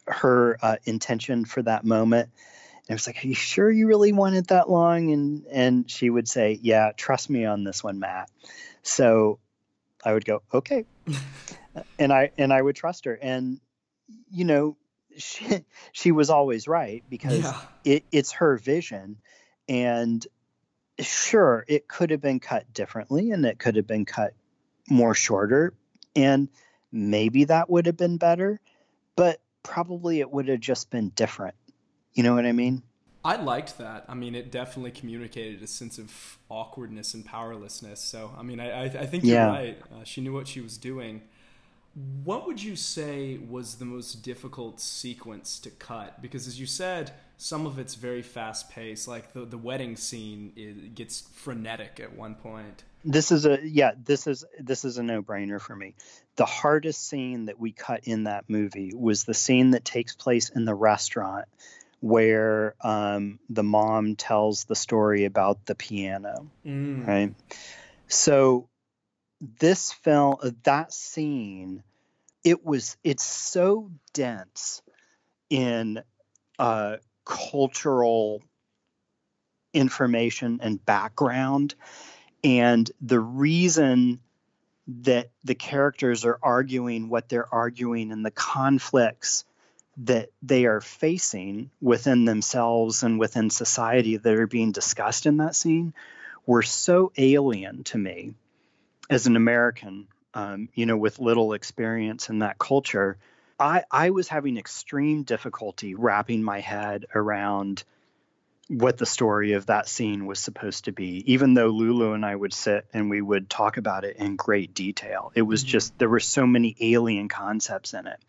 her 0.08 0.58
uh, 0.62 0.78
intention 0.86 1.46
for 1.46 1.62
that 1.62 1.86
moment. 1.86 2.30
And 2.88 2.94
I 2.94 2.96
was 2.96 3.08
like, 3.08 3.24
"Are 3.24 3.28
you 3.28 3.36
sure 3.36 3.72
you 3.72 3.88
really 3.88 4.12
wanted 4.12 4.48
that 4.48 4.70
long?" 4.70 5.12
And 5.12 5.46
and 5.50 5.90
she 5.90 6.10
would 6.10 6.28
say, 6.28 6.60
"Yeah, 6.62 6.92
trust 6.96 7.30
me 7.30 7.46
on 7.46 7.64
this 7.64 7.84
one, 7.84 8.00
Matt." 8.00 8.30
So 8.82 9.40
I 10.04 10.14
would 10.14 10.26
go, 10.26 10.42
"Okay," 10.54 10.86
and 12.00 12.12
I 12.12 12.32
and 12.38 12.52
I 12.52 12.62
would 12.62 12.76
trust 12.76 13.06
her. 13.06 13.18
And 13.22 13.60
you 14.32 14.46
know, 14.46 14.78
she 15.18 15.64
she 15.92 16.12
was 16.12 16.30
always 16.30 16.68
right 16.68 17.04
because 17.10 17.44
yeah. 17.44 17.62
it, 17.86 18.04
it's 18.12 18.34
her 18.34 18.58
vision, 18.58 19.18
and 19.70 20.26
sure, 21.00 21.66
it 21.68 21.88
could 21.88 22.12
have 22.12 22.22
been 22.22 22.40
cut 22.40 22.72
differently, 22.74 23.32
and 23.32 23.46
it 23.46 23.60
could 23.60 23.76
have 23.76 23.88
been 23.88 24.06
cut 24.06 24.34
more 24.90 25.16
shorter, 25.16 25.74
and 26.16 26.50
maybe 26.92 27.46
that 27.46 27.70
would 27.70 27.86
have 27.86 27.98
been 27.98 28.18
better, 28.18 28.60
but 29.16 29.42
probably 29.64 30.20
it 30.20 30.30
would 30.32 30.48
have 30.48 30.60
just 30.60 30.90
been 30.90 31.10
different. 31.10 31.56
You 32.14 32.24
know 32.24 32.36
what 32.36 32.46
I 32.46 32.52
mean? 32.52 32.84
I 33.26 33.38
liked 33.38 33.78
that. 33.78 34.06
I 34.10 34.16
mean, 34.16 34.36
it 34.36 34.52
definitely 34.52 34.92
communicated 34.92 35.64
a 35.64 35.68
sense 35.68 35.98
of 35.98 36.38
awkwardness 36.50 37.14
and 37.14 37.26
powerlessness. 37.26 38.02
So, 38.02 38.32
I 38.38 38.44
mean, 38.44 38.60
I, 38.60 38.84
I 38.84 39.06
think 39.06 39.24
you're 39.24 39.36
yeah. 39.36 39.48
right. 39.48 39.82
Uh, 39.92 40.04
she 40.04 40.20
knew 40.20 40.34
what 40.34 40.48
she 40.48 40.60
was 40.60 40.78
doing. 40.78 41.22
What 42.24 42.46
would 42.48 42.62
you 42.62 42.76
say 42.76 43.38
was 43.38 43.76
the 43.76 43.86
most 43.86 44.24
difficult 44.24 44.82
sequence 44.82 45.58
to 45.60 45.70
cut? 45.70 46.22
Because, 46.22 46.48
as 46.48 46.60
you 46.60 46.66
said, 46.66 47.12
some 47.44 47.66
of 47.66 47.78
it's 47.78 47.96
very 47.96 48.22
fast 48.22 48.70
paced. 48.70 49.06
Like 49.06 49.34
the 49.34 49.44
the 49.44 49.58
wedding 49.58 49.98
scene 49.98 50.54
it 50.56 50.96
gets 50.96 51.22
frenetic 51.34 52.00
at 52.00 52.16
one 52.16 52.36
point. 52.36 52.84
This 53.04 53.34
is 53.34 53.46
a 53.46 53.60
yeah. 53.62 53.92
This 54.02 54.28
is 54.28 54.46
this 54.58 54.86
is 54.86 54.98
a 54.98 55.04
no 55.04 55.22
brainer 55.22 55.60
for 55.60 55.76
me. 55.76 55.94
The 56.38 56.46
hardest 56.46 57.06
scene 57.06 57.46
that 57.46 57.60
we 57.60 57.74
cut 57.74 58.06
in 58.06 58.24
that 58.24 58.46
movie 58.50 58.94
was 58.96 59.26
the 59.26 59.34
scene 59.34 59.72
that 59.72 59.84
takes 59.84 60.16
place 60.16 60.50
in 60.50 60.64
the 60.64 60.74
restaurant 60.74 61.46
where 62.00 62.76
um, 62.82 63.40
the 63.50 63.64
mom 63.64 64.16
tells 64.16 64.64
the 64.64 64.76
story 64.76 65.26
about 65.26 65.66
the 65.66 65.76
piano, 65.76 66.48
mm. 66.66 67.06
right? 67.06 67.34
So 68.08 68.70
this 69.60 69.92
film, 69.92 70.38
uh, 70.42 70.52
that 70.64 70.94
scene, 70.94 71.84
it 72.46 72.66
was 72.66 72.96
it's 73.04 73.26
so 73.26 73.92
dense 74.14 74.82
in 75.50 76.02
uh, 76.58 76.98
cultural 77.26 78.42
information 79.74 80.60
and 80.62 80.84
background, 80.86 81.76
and 82.44 82.90
the 83.02 83.20
reason 83.20 84.20
that 84.88 85.30
the 85.44 85.56
characters 85.56 86.26
are 86.26 86.40
arguing 86.44 87.10
what 87.10 87.30
they're 87.30 87.54
arguing 87.54 88.12
and 88.12 88.26
the 88.26 88.32
conflicts 88.32 89.46
that 89.98 90.30
they 90.42 90.66
are 90.66 90.82
facing 90.82 91.70
within 91.80 92.26
themselves 92.26 93.04
and 93.04 93.20
within 93.20 93.50
society 93.50 94.18
that 94.18 94.34
are 94.34 94.48
being 94.48 94.72
discussed 94.72 95.26
in 95.26 95.38
that 95.38 95.56
scene 95.56 95.94
were 96.46 96.64
so 96.64 97.12
alien 97.18 97.84
to 97.84 97.98
me 97.98 98.34
as 99.10 99.28
an 99.28 99.36
American, 99.36 100.08
um, 100.34 100.68
you 100.74 100.86
know, 100.86 100.98
with 100.98 101.20
little 101.20 101.54
experience 101.54 102.30
in 102.30 102.40
that 102.40 102.58
culture. 102.58 103.18
I, 103.60 103.84
I 103.92 104.10
was 104.10 104.28
having 104.28 104.58
extreme 104.58 105.24
difficulty 105.24 105.96
wrapping 105.96 106.44
my 106.44 106.60
head 106.60 107.06
around 107.14 107.84
what 108.68 108.98
the 108.98 109.06
story 109.06 109.54
of 109.54 109.66
that 109.66 109.88
scene 109.88 110.26
was 110.26 110.40
supposed 110.40 110.86
to 110.86 110.92
be, 110.92 111.32
even 111.34 111.54
though 111.54 111.68
Lulu 111.68 112.14
and 112.14 112.26
I 112.26 112.36
would 112.36 112.54
sit 112.54 112.86
and 112.94 113.10
we 113.10 113.22
would 113.22 113.50
talk 113.50 113.78
about 113.78 114.06
it 114.06 114.18
in 114.18 114.36
great 114.36 114.74
detail. 114.74 115.32
It 115.36 115.42
was 115.42 115.62
mm-hmm. 115.62 115.70
just, 115.70 115.98
there 116.00 116.10
were 116.10 116.20
so 116.20 116.48
many 116.48 116.76
alien 116.80 117.28
concepts 117.28 117.94
in 117.94 118.08
it. 118.08 118.20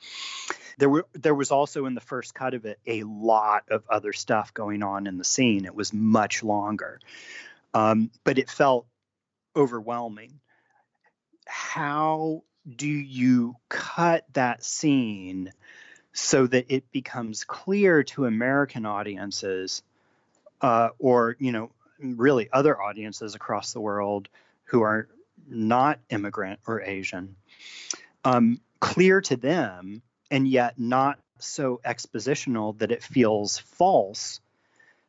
There 0.76 0.88
were 0.88 1.06
there 1.12 1.34
was 1.34 1.52
also 1.52 1.86
in 1.86 1.94
the 1.94 2.00
first 2.00 2.34
cut 2.34 2.54
of 2.54 2.64
it 2.64 2.80
a 2.84 3.04
lot 3.04 3.64
of 3.70 3.84
other 3.88 4.12
stuff 4.12 4.52
going 4.52 4.82
on 4.82 5.06
in 5.06 5.18
the 5.18 5.24
scene. 5.24 5.66
It 5.66 5.74
was 5.74 5.92
much 5.92 6.42
longer, 6.42 6.98
um, 7.72 8.10
but 8.24 8.38
it 8.38 8.50
felt 8.50 8.86
overwhelming. 9.54 10.40
How 11.46 12.42
do 12.68 12.88
you 12.88 13.56
cut 13.68 14.24
that 14.32 14.64
scene 14.64 15.52
so 16.12 16.46
that 16.46 16.66
it 16.68 16.90
becomes 16.92 17.44
clear 17.44 18.02
to 18.04 18.24
American 18.24 18.86
audiences, 18.86 19.82
uh, 20.60 20.90
or 20.98 21.36
you 21.38 21.52
know, 21.52 21.70
really 21.98 22.48
other 22.52 22.80
audiences 22.80 23.34
across 23.34 23.72
the 23.72 23.80
world 23.80 24.28
who 24.64 24.82
are 24.82 25.08
not 25.46 25.98
immigrant 26.10 26.60
or 26.66 26.80
Asian, 26.80 27.36
um, 28.24 28.60
clear 28.80 29.20
to 29.20 29.36
them 29.36 30.02
and 30.30 30.48
yet 30.48 30.78
not 30.78 31.18
so 31.38 31.80
expositional 31.84 32.78
that 32.78 32.92
it 32.92 33.02
feels 33.02 33.58
false 33.58 34.40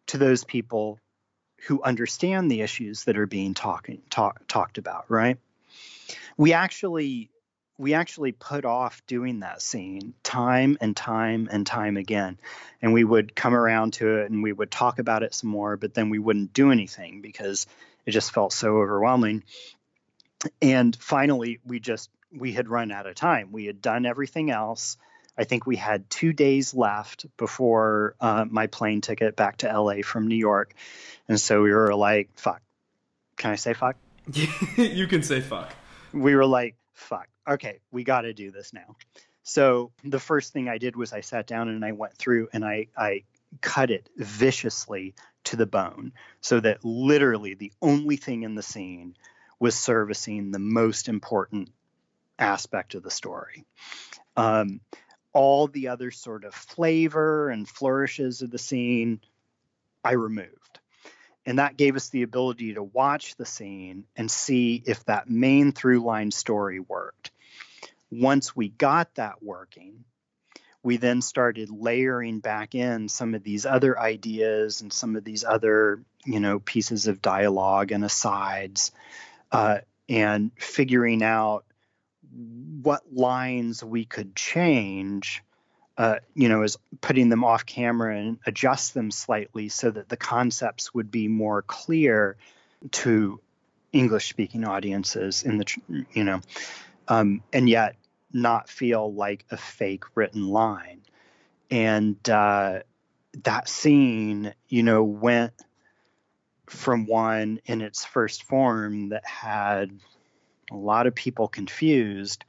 to 0.07 0.17
those 0.17 0.43
people 0.43 1.00
who 1.67 1.81
understand 1.81 2.51
the 2.51 2.62
issues 2.62 3.05
that 3.05 3.17
are 3.17 3.25
being 3.25 3.53
talk, 3.53 3.89
talked 4.09 4.77
about 4.77 5.05
right? 5.09 5.38
We 6.38 6.53
actually 6.53 7.29
we 7.77 7.94
actually 7.94 8.32
put 8.32 8.63
off 8.65 9.01
doing 9.05 9.41
that 9.41 9.62
scene 9.62 10.13
time 10.24 10.77
and 10.79 10.96
time 10.96 11.50
and 11.51 11.67
time 11.67 11.98
again. 11.98 12.39
And 12.82 12.94
we 12.94 13.03
would 13.03 13.36
come 13.36 13.53
around 13.53 13.94
to 13.94 14.20
it 14.20 14.32
and 14.32 14.41
we 14.41 14.53
would 14.53 14.72
talk 14.72 15.00
about 15.00 15.24
it 15.24 15.34
some 15.34 15.50
more, 15.50 15.75
but 15.75 15.94
then 15.94 16.10
we 16.10 16.20
wouldn't 16.20 16.53
do 16.53 16.72
anything 16.72 17.22
because 17.22 17.67
it 18.05 18.12
just 18.12 18.32
felt 18.32 18.53
so 18.53 18.77
overwhelming. 18.77 19.44
And 20.62 20.96
finally, 20.96 21.60
we 21.65 21.79
just 21.79 22.10
we 22.32 22.53
had 22.53 22.67
run 22.67 22.91
out 22.91 23.08
of 23.08 23.15
time. 23.15 23.51
We 23.51 23.65
had 23.65 23.82
done 23.82 24.05
everything 24.05 24.51
else. 24.51 24.98
I 25.38 25.44
think 25.44 25.65
we 25.65 25.75
had 25.75 26.10
two 26.10 26.32
days 26.32 26.74
left 26.74 27.25
before 27.38 28.15
uh, 28.22 28.46
my 28.50 28.67
plane 28.67 29.01
ticket 29.01 29.36
back 29.36 29.58
to 29.58 29.79
LA 29.79 29.96
from 30.03 30.27
New 30.27 30.36
York. 30.36 30.74
And 31.27 31.39
so 31.39 31.62
we 31.62 31.74
were 31.74 31.94
like, 31.94 32.29
fuck. 32.36 32.62
Can 33.38 33.51
I 33.51 33.55
say 33.55 33.74
fuck? 33.74 33.98
you 34.77 35.08
can 35.08 35.24
say 35.24 35.41
fuck. 35.41 35.74
We 36.13 36.36
were 36.36 36.46
like, 36.46 36.75
fuck. 36.94 37.27
Okay, 37.47 37.79
we 37.91 38.03
got 38.03 38.21
to 38.21 38.33
do 38.33 38.51
this 38.51 38.73
now. 38.73 38.95
So 39.43 39.91
the 40.03 40.19
first 40.19 40.53
thing 40.53 40.67
I 40.67 40.79
did 40.79 40.95
was 40.95 41.13
I 41.13 41.21
sat 41.21 41.45
down 41.45 41.69
and 41.69 41.85
I 41.85 41.91
went 41.91 42.17
through 42.17 42.49
and 42.51 42.65
I, 42.65 42.87
I 42.97 43.23
cut 43.61 43.91
it 43.91 44.09
viciously 44.17 45.13
to 45.45 45.55
the 45.55 45.67
bone 45.67 46.13
so 46.41 46.59
that 46.59 46.83
literally 46.83 47.53
the 47.53 47.71
only 47.81 48.17
thing 48.17 48.43
in 48.43 48.55
the 48.55 48.63
scene 48.63 49.15
was 49.59 49.75
servicing 49.75 50.51
the 50.51 50.59
most 50.59 51.07
important 51.07 51.69
aspect 52.39 52.95
of 52.95 53.03
the 53.03 53.11
story. 53.11 53.65
Um, 54.35 54.81
all 55.31 55.67
the 55.67 55.89
other 55.89 56.11
sort 56.11 56.43
of 56.43 56.53
flavor 56.53 57.49
and 57.49 57.67
flourishes 57.67 58.41
of 58.41 58.51
the 58.51 58.57
scene, 58.57 59.21
I 60.03 60.13
removed. 60.13 60.79
And 61.45 61.59
that 61.59 61.77
gave 61.77 61.95
us 61.95 62.09
the 62.09 62.23
ability 62.23 62.73
to 62.73 62.83
watch 62.83 63.35
the 63.35 63.45
scene 63.45 64.05
and 64.15 64.31
see 64.31 64.81
if 64.85 65.05
that 65.05 65.29
main 65.29 65.71
through 65.71 66.03
line 66.03 66.31
story 66.31 66.79
worked. 66.79 67.31
Once 68.19 68.55
we 68.55 68.69
got 68.69 69.13
that 69.15 69.43
working, 69.43 70.03
we 70.84 70.98
then 70.98 71.22
started 71.22 71.69
layering 71.72 72.39
back 72.39 72.75
in 72.75 73.10
some 73.10 73.34
of 73.34 73.43
these 73.43 73.65
other 73.65 74.00
ideas 74.00 74.81
and 74.81 74.93
some 74.93 75.15
of 75.15 75.24
these 75.24 75.43
other, 75.43 76.01
you 76.25 76.39
know, 76.39 76.60
pieces 76.60 77.07
of 77.07 77.22
dialogue 77.22 77.91
and 77.91 78.05
asides, 78.05 78.91
uh, 79.51 79.79
and 80.07 80.51
figuring 80.57 81.24
out 81.24 81.65
what 82.81 83.01
lines 83.12 83.84
we 83.84 84.05
could 84.05 84.36
change, 84.36 85.43
uh, 85.98 86.17
you 86.36 86.50
know, 86.50 86.62
is 86.62 86.77
putting 87.01 87.29
them 87.29 87.43
off 87.43 87.65
camera 87.65 88.15
and 88.17 88.38
adjust 88.45 88.93
them 88.93 89.10
slightly 89.10 89.69
so 89.69 89.89
that 89.89 90.07
the 90.07 90.17
concepts 90.17 90.93
would 90.93 91.10
be 91.10 91.27
more 91.27 91.63
clear 91.63 92.38
to 92.91 93.39
English 93.91 94.29
speaking 94.29 94.65
audiences 94.65 95.41
in 95.43 95.57
the, 95.57 96.05
you 96.12 96.24
know, 96.24 96.41
um, 97.07 97.41
and 97.53 97.67
yet 97.69 97.95
not 98.35 98.69
feel 98.69 99.13
like 99.13 99.45
a 99.49 99.57
fake 99.57 100.03
written 100.13 100.49
line. 100.49 101.01
And 101.71 102.17
uh, 102.29 102.79
that 103.43 103.69
scene, 103.69 104.53
you 104.67 104.83
know, 104.83 105.03
went 105.03 105.53
from 106.67 107.07
one 107.07 107.61
in 107.65 107.81
its 107.81 108.03
first 108.03 108.43
form 108.43 109.09
that 109.09 109.25
had 109.25 109.91
a 110.69 110.75
lot 110.75 111.07
of 111.07 111.15
people 111.15 111.47
confused 111.47 112.43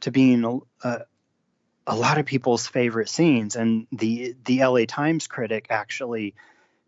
to 0.00 0.10
being 0.10 0.62
a, 0.84 0.98
a, 1.86 1.96
lot 1.96 2.18
of 2.18 2.26
people's 2.26 2.66
favorite 2.66 3.08
scenes. 3.08 3.56
And 3.56 3.86
the 3.90 4.36
the 4.44 4.62
LA 4.64 4.84
Times 4.86 5.26
critic 5.26 5.66
actually 5.70 6.34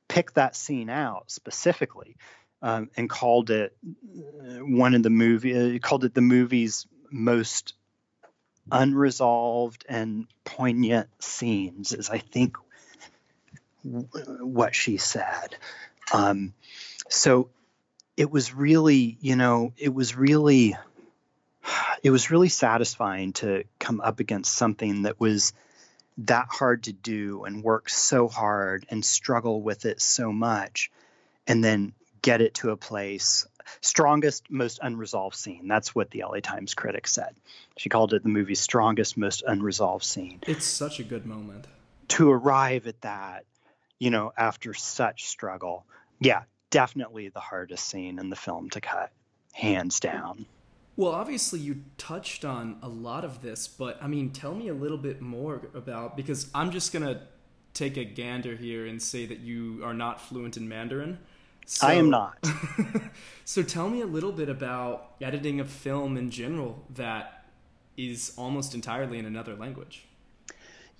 picked 0.08 0.34
that 0.34 0.56
scene 0.56 0.90
out 0.90 1.30
specifically 1.30 2.16
um, 2.60 2.90
and 2.96 3.08
called 3.08 3.50
it 3.50 3.74
one 3.80 4.94
of 4.94 5.02
the 5.02 5.10
movie 5.10 5.76
uh, 5.76 5.78
called 5.78 6.04
it 6.04 6.14
the 6.14 6.20
movie's 6.20 6.86
most 7.10 7.74
unresolved 8.70 9.84
and 9.88 10.26
poignant 10.44 11.08
scenes 11.20 11.92
is 11.92 12.10
I 12.10 12.18
think 12.18 12.56
what 13.82 14.74
she 14.74 14.96
said. 14.96 15.56
Um, 16.12 16.54
so 17.08 17.48
it 18.16 18.30
was 18.30 18.54
really, 18.54 19.16
you 19.20 19.36
know, 19.36 19.72
it 19.76 19.92
was 19.92 20.16
really, 20.16 20.76
it 22.02 22.10
was 22.10 22.30
really 22.30 22.48
satisfying 22.48 23.32
to 23.34 23.64
come 23.78 24.00
up 24.00 24.20
against 24.20 24.54
something 24.54 25.02
that 25.02 25.18
was 25.18 25.52
that 26.18 26.46
hard 26.48 26.84
to 26.84 26.92
do 26.92 27.44
and 27.44 27.64
work 27.64 27.88
so 27.88 28.28
hard 28.28 28.86
and 28.90 29.04
struggle 29.04 29.62
with 29.62 29.86
it 29.86 30.00
so 30.00 30.30
much 30.30 30.90
and 31.46 31.64
then 31.64 31.94
get 32.20 32.40
it 32.40 32.54
to 32.54 32.70
a 32.70 32.76
place 32.76 33.46
strongest 33.80 34.50
most 34.50 34.78
unresolved 34.82 35.36
scene. 35.36 35.68
That's 35.68 35.94
what 35.94 36.10
the 36.10 36.24
la 36.24 36.40
times 36.40 36.74
critic 36.74 37.06
said. 37.06 37.34
She 37.76 37.88
called 37.88 38.14
it 38.14 38.22
the 38.22 38.28
movie's 38.28 38.60
strongest 38.60 39.16
most 39.16 39.42
unresolved 39.46 40.04
scene. 40.04 40.40
It's 40.46 40.66
such 40.66 41.00
a 41.00 41.04
good 41.04 41.26
moment. 41.26 41.66
To 42.08 42.30
arrive 42.30 42.86
at 42.86 43.00
that 43.02 43.44
you 43.98 44.10
know 44.10 44.32
after 44.36 44.74
such 44.74 45.26
struggle. 45.26 45.84
Yeah 46.20 46.42
definitely 46.72 47.28
the 47.28 47.38
hardest 47.38 47.86
scene 47.86 48.18
in 48.18 48.30
the 48.30 48.36
film 48.36 48.68
to 48.70 48.80
cut, 48.80 49.12
hands 49.52 50.00
down. 50.00 50.46
Well, 50.96 51.12
obviously, 51.12 51.60
you 51.60 51.84
touched 51.96 52.44
on 52.44 52.78
a 52.82 52.88
lot 52.88 53.24
of 53.24 53.42
this, 53.42 53.68
but 53.68 54.02
I 54.02 54.08
mean, 54.08 54.30
tell 54.30 54.54
me 54.54 54.68
a 54.68 54.74
little 54.74 54.98
bit 54.98 55.20
more 55.22 55.68
about 55.74 56.16
because 56.16 56.48
I'm 56.54 56.70
just 56.72 56.92
going 56.92 57.04
to 57.04 57.20
take 57.72 57.96
a 57.96 58.04
gander 58.04 58.56
here 58.56 58.86
and 58.86 59.00
say 59.00 59.24
that 59.26 59.38
you 59.38 59.80
are 59.84 59.94
not 59.94 60.20
fluent 60.20 60.56
in 60.56 60.68
Mandarin. 60.68 61.18
So, 61.66 61.86
I 61.86 61.94
am 61.94 62.10
not. 62.10 62.38
so 63.44 63.62
tell 63.62 63.88
me 63.88 64.00
a 64.00 64.06
little 64.06 64.32
bit 64.32 64.48
about 64.48 65.14
editing 65.20 65.60
a 65.60 65.64
film 65.64 66.16
in 66.16 66.30
general 66.30 66.84
that 66.90 67.46
is 67.96 68.32
almost 68.36 68.74
entirely 68.74 69.18
in 69.18 69.26
another 69.26 69.54
language. 69.54 70.04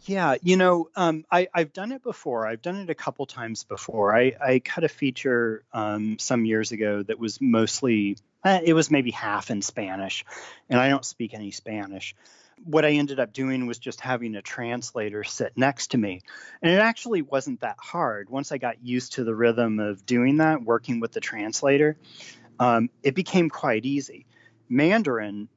Yeah, 0.05 0.35
you 0.42 0.57
know, 0.57 0.88
um, 0.96 1.25
I, 1.31 1.48
have 1.55 1.72
done 1.72 1.92
it 1.92 2.03
before. 2.03 2.46
I've 2.46 2.62
done 2.62 2.77
it 2.77 2.90
a 2.90 2.94
couple 2.94 3.25
times 3.25 3.62
before. 3.62 4.16
I, 4.16 4.33
I 4.44 4.59
cut 4.59 4.83
a 4.83 4.88
feature 4.88 5.62
um, 5.72 6.18
some 6.18 6.44
years 6.44 6.72
ago 6.72 7.05
that 7.05 7.20
was 7.20 7.40
mostly, 7.40 8.16
eh, 8.44 8.62
it 8.64 8.72
was 8.72 8.90
maybe 8.90 9.12
half 9.12 9.51
in 9.51 9.62
Spanish, 9.62 10.25
and 10.68 10.81
I 10.81 10.88
don't 10.88 11.05
speak 11.05 11.35
any 11.35 11.53
Spanish. 11.53 12.16
What 12.64 12.85
I 12.85 12.90
ended 12.92 13.18
up 13.18 13.33
doing 13.33 13.66
was 13.66 13.79
just 13.79 14.01
having 14.01 14.35
a 14.35 14.42
translator 14.42 15.25
sit 15.25 15.57
next 15.57 15.92
to 15.92 15.98
me. 15.98 16.20
And 16.62 16.72
it 16.72 16.79
actually 16.79 17.22
wasn't 17.22 17.61
that 17.61 17.77
hard. 17.79 18.31
Once 18.31 18.53
I 18.53 18.59
got 18.59 18.85
used 18.85 19.14
to 19.14 19.25
the 19.25 19.35
rhythm 19.35 19.81
of 19.81 20.07
doing 20.07 20.37
that, 20.38 20.62
working 20.62 21.01
with 21.01 21.12
the 21.12 21.20
translator, 21.20 21.96
um, 22.61 22.90
it 23.03 23.14
became 23.14 23.51
quite 23.51 23.85
easy. 23.85 24.27
Mandarin 24.68 25.48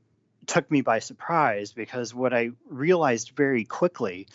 took 0.45 0.69
me 0.69 0.81
by 0.81 0.99
surprise 0.99 1.73
because 1.73 2.13
what 2.13 2.33
I 2.33 2.51
realized 2.67 3.31
very 3.35 3.65
quickly 3.65 4.27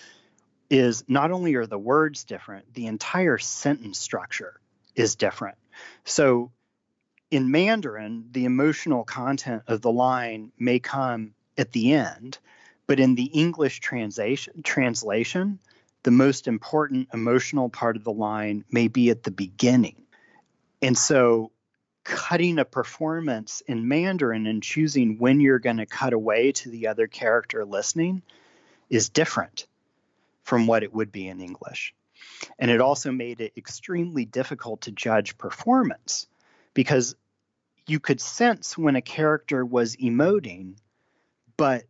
is 0.69 1.05
not 1.09 1.31
only 1.33 1.55
are 1.57 1.67
the 1.67 1.79
words 1.79 2.25
different, 2.25 2.73
the 2.75 2.87
entire 2.87 3.39
sentence 3.39 3.99
structure 3.99 4.61
is 4.95 5.17
different. 5.17 5.59
So 6.05 6.53
in 7.31 7.51
Mandarin, 7.51 8.27
the 8.31 8.45
emotional 8.45 9.05
content 9.05 9.65
of 9.67 9.83
the 9.83 9.93
line 9.93 10.53
may 10.59 10.79
come 10.79 11.35
at 11.57 11.73
the 11.73 11.93
end, 11.93 12.39
but 12.91 12.99
in 12.99 13.15
the 13.15 13.27
English 13.27 13.79
translation, 13.79 14.65
translation, 14.65 15.61
the 16.03 16.11
most 16.11 16.49
important 16.49 17.07
emotional 17.15 17.69
part 17.69 17.95
of 17.95 18.03
the 18.03 18.13
line 18.13 18.65
may 18.69 18.89
be 18.89 19.11
at 19.11 19.23
the 19.23 19.31
beginning. 19.31 19.95
And 20.83 20.99
so 20.99 21.53
cutting 22.03 22.59
a 22.59 22.65
performance 22.65 23.63
in 23.69 23.87
Mandarin 23.87 24.49
and 24.49 24.61
choosing 24.61 25.19
when 25.19 25.39
you're 25.39 25.61
going 25.61 25.77
to 25.77 25.87
cut 25.87 26.13
away 26.13 26.51
to 26.51 26.69
the 26.69 26.89
other 26.89 27.07
character 27.07 27.65
listening 27.65 28.23
is 28.89 29.09
different 29.09 29.69
from 30.43 30.67
what 30.67 30.83
it 30.83 30.93
would 30.93 31.13
be 31.13 31.29
in 31.29 31.41
English. 31.41 31.95
And 32.59 32.73
it 32.73 32.81
also 32.81 33.13
made 33.13 33.41
it 33.41 33.53
extremely 33.57 34.25
difficult 34.25 34.81
to 34.81 34.91
judge 34.91 35.39
performance 35.39 36.27
because 36.75 37.15
you 37.87 38.01
could 38.01 38.21
sense 38.21 38.77
when 38.77 38.97
a 38.97 39.01
character 39.01 39.65
was 39.65 39.95
emoting, 39.95 40.75
but 41.57 41.85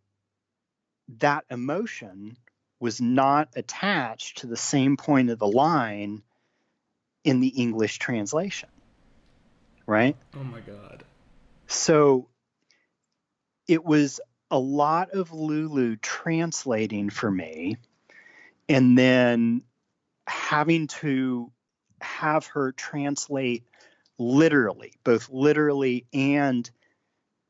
that 1.18 1.44
emotion 1.50 2.36
was 2.78 3.00
not 3.00 3.48
attached 3.56 4.38
to 4.38 4.46
the 4.46 4.56
same 4.56 4.96
point 4.96 5.30
of 5.30 5.38
the 5.38 5.46
line 5.46 6.22
in 7.24 7.40
the 7.40 7.48
English 7.48 7.98
translation 7.98 8.68
right? 9.90 10.16
Oh 10.36 10.44
my 10.44 10.60
God. 10.60 11.02
So 11.66 12.28
it 13.66 13.84
was 13.84 14.20
a 14.50 14.58
lot 14.58 15.10
of 15.10 15.32
Lulu 15.32 15.96
translating 15.96 17.10
for 17.10 17.28
me 17.28 17.76
and 18.68 18.96
then 18.96 19.62
having 20.28 20.86
to 20.86 21.50
have 22.00 22.46
her 22.46 22.70
translate 22.70 23.64
literally, 24.16 24.92
both 25.02 25.28
literally 25.28 26.06
and 26.12 26.70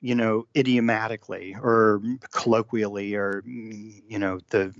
you 0.01 0.15
know 0.15 0.47
idiomatically 0.57 1.55
or 1.61 2.03
colloquially 2.33 3.15
or 3.15 3.43
you 3.47 4.19
know 4.19 4.41
the 4.51 4.75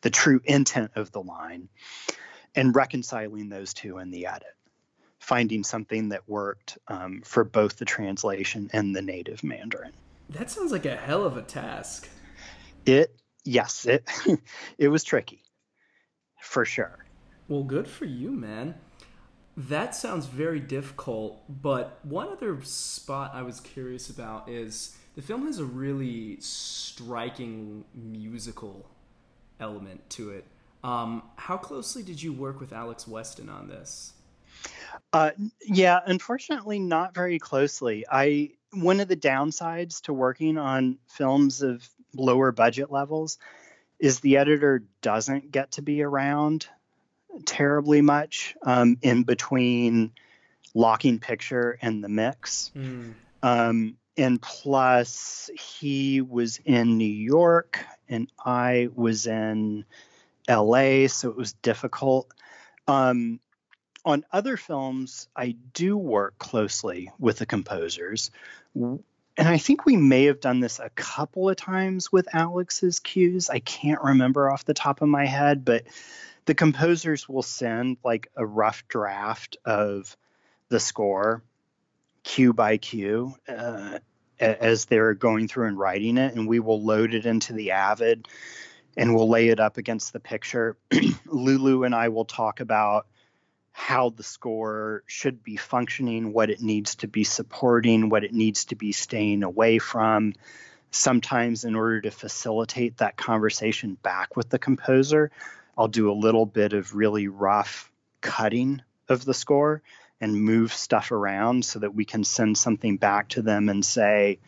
the 0.00 0.10
true 0.10 0.40
intent 0.44 0.92
of 0.96 1.10
the 1.12 1.20
line 1.20 1.68
and 2.54 2.76
reconciling 2.76 3.48
those 3.48 3.74
two 3.74 3.98
in 3.98 4.10
the 4.10 4.26
edit 4.26 4.54
finding 5.24 5.64
something 5.64 6.10
that 6.10 6.28
worked 6.28 6.76
um, 6.88 7.22
for 7.24 7.44
both 7.44 7.78
the 7.78 7.84
translation 7.84 8.68
and 8.74 8.94
the 8.94 9.00
native 9.00 9.42
Mandarin. 9.42 9.92
That 10.28 10.50
sounds 10.50 10.70
like 10.70 10.84
a 10.84 10.96
hell 10.96 11.24
of 11.24 11.38
a 11.38 11.42
task. 11.42 12.08
It 12.84 13.16
yes, 13.42 13.86
it 13.86 14.08
it 14.78 14.88
was 14.88 15.02
tricky. 15.02 15.42
For 16.42 16.66
sure. 16.66 17.04
Well, 17.48 17.62
good 17.62 17.88
for 17.88 18.04
you, 18.04 18.30
man. 18.30 18.74
That 19.56 19.94
sounds 19.94 20.26
very 20.26 20.58
difficult, 20.58 21.42
but 21.48 22.00
one 22.02 22.28
other 22.28 22.60
spot 22.62 23.32
I 23.34 23.42
was 23.42 23.60
curious 23.60 24.10
about 24.10 24.48
is 24.48 24.96
the 25.14 25.22
film 25.22 25.46
has 25.46 25.60
a 25.60 25.64
really 25.64 26.38
striking 26.40 27.84
musical 27.94 28.84
element 29.60 30.08
to 30.10 30.30
it. 30.30 30.44
Um, 30.82 31.22
how 31.36 31.56
closely 31.56 32.02
did 32.02 32.20
you 32.20 32.32
work 32.32 32.60
with 32.60 32.72
Alex 32.72 33.06
Weston 33.06 33.48
on 33.48 33.68
this? 33.68 34.12
Uh, 35.12 35.30
yeah, 35.62 36.00
unfortunately, 36.04 36.78
not 36.78 37.14
very 37.14 37.38
closely. 37.38 38.04
I 38.10 38.50
one 38.72 38.98
of 38.98 39.06
the 39.06 39.16
downsides 39.16 40.02
to 40.02 40.12
working 40.12 40.58
on 40.58 40.98
films 41.06 41.62
of 41.62 41.88
lower 42.16 42.50
budget 42.50 42.90
levels 42.90 43.38
is 44.00 44.20
the 44.20 44.36
editor 44.36 44.84
doesn't 45.00 45.52
get 45.52 45.72
to 45.72 45.82
be 45.82 46.02
around 46.02 46.68
terribly 47.44 48.00
much 48.00 48.56
um, 48.62 48.98
in 49.02 49.22
between 49.22 50.12
locking 50.74 51.18
picture 51.18 51.78
and 51.80 52.02
the 52.02 52.08
mix. 52.08 52.72
Mm. 52.76 53.14
Um, 53.42 53.96
and 54.16 54.40
plus, 54.40 55.50
he 55.54 56.20
was 56.20 56.58
in 56.64 56.98
New 56.98 57.04
York 57.04 57.84
and 58.08 58.30
I 58.44 58.88
was 58.94 59.26
in 59.26 59.84
LA, 60.48 61.08
so 61.08 61.30
it 61.30 61.36
was 61.36 61.52
difficult. 61.54 62.32
Um, 62.86 63.40
on 64.04 64.24
other 64.32 64.56
films, 64.56 65.28
I 65.34 65.56
do 65.72 65.96
work 65.96 66.38
closely 66.38 67.10
with 67.18 67.38
the 67.38 67.46
composers. 67.46 68.30
And 68.74 69.48
I 69.48 69.58
think 69.58 69.86
we 69.86 69.96
may 69.96 70.24
have 70.24 70.40
done 70.40 70.60
this 70.60 70.78
a 70.78 70.90
couple 70.90 71.48
of 71.48 71.56
times 71.56 72.12
with 72.12 72.28
Alex's 72.32 73.00
cues. 73.00 73.48
I 73.48 73.58
can't 73.60 74.02
remember 74.02 74.50
off 74.50 74.64
the 74.64 74.74
top 74.74 75.00
of 75.00 75.08
my 75.08 75.24
head, 75.24 75.64
but 75.64 75.84
the 76.46 76.54
composers 76.54 77.28
will 77.28 77.42
send 77.42 77.96
like 78.04 78.30
a 78.36 78.44
rough 78.44 78.86
draft 78.88 79.56
of 79.64 80.16
the 80.68 80.80
score, 80.80 81.42
cue 82.22 82.52
by 82.52 82.76
cue, 82.76 83.34
uh, 83.48 83.98
as 84.40 84.86
they're 84.86 85.14
going 85.14 85.48
through 85.48 85.68
and 85.68 85.78
writing 85.78 86.18
it, 86.18 86.34
and 86.34 86.48
we 86.48 86.60
will 86.60 86.82
load 86.82 87.14
it 87.14 87.26
into 87.26 87.52
the 87.52 87.70
Avid 87.72 88.26
and 88.96 89.14
we'll 89.14 89.28
lay 89.28 89.48
it 89.48 89.60
up 89.60 89.76
against 89.76 90.12
the 90.12 90.20
picture. 90.20 90.76
Lulu 91.26 91.84
and 91.84 91.94
I 91.94 92.08
will 92.08 92.24
talk 92.24 92.60
about 92.60 93.06
how 93.72 94.10
the 94.10 94.22
score 94.22 95.02
should 95.06 95.42
be 95.42 95.56
functioning, 95.56 96.32
what 96.32 96.48
it 96.48 96.60
needs 96.60 96.94
to 96.96 97.08
be 97.08 97.24
supporting, 97.24 98.08
what 98.08 98.22
it 98.22 98.32
needs 98.32 98.66
to 98.66 98.76
be 98.76 98.92
staying 98.92 99.42
away 99.42 99.78
from. 99.78 100.32
Sometimes, 100.92 101.64
in 101.64 101.74
order 101.74 102.00
to 102.02 102.12
facilitate 102.12 102.98
that 102.98 103.16
conversation 103.16 103.96
back 104.00 104.36
with 104.36 104.48
the 104.48 104.60
composer, 104.60 105.32
I'll 105.76 105.88
do 105.88 106.10
a 106.10 106.14
little 106.14 106.46
bit 106.46 106.72
of 106.72 106.94
really 106.94 107.28
rough 107.28 107.90
cutting 108.20 108.82
of 109.08 109.24
the 109.24 109.34
score 109.34 109.82
and 110.20 110.40
move 110.40 110.72
stuff 110.72 111.12
around 111.12 111.64
so 111.64 111.80
that 111.80 111.94
we 111.94 112.04
can 112.04 112.24
send 112.24 112.56
something 112.56 112.96
back 112.96 113.28
to 113.30 113.42
them 113.42 113.68
and 113.68 113.84
say, 113.84 114.38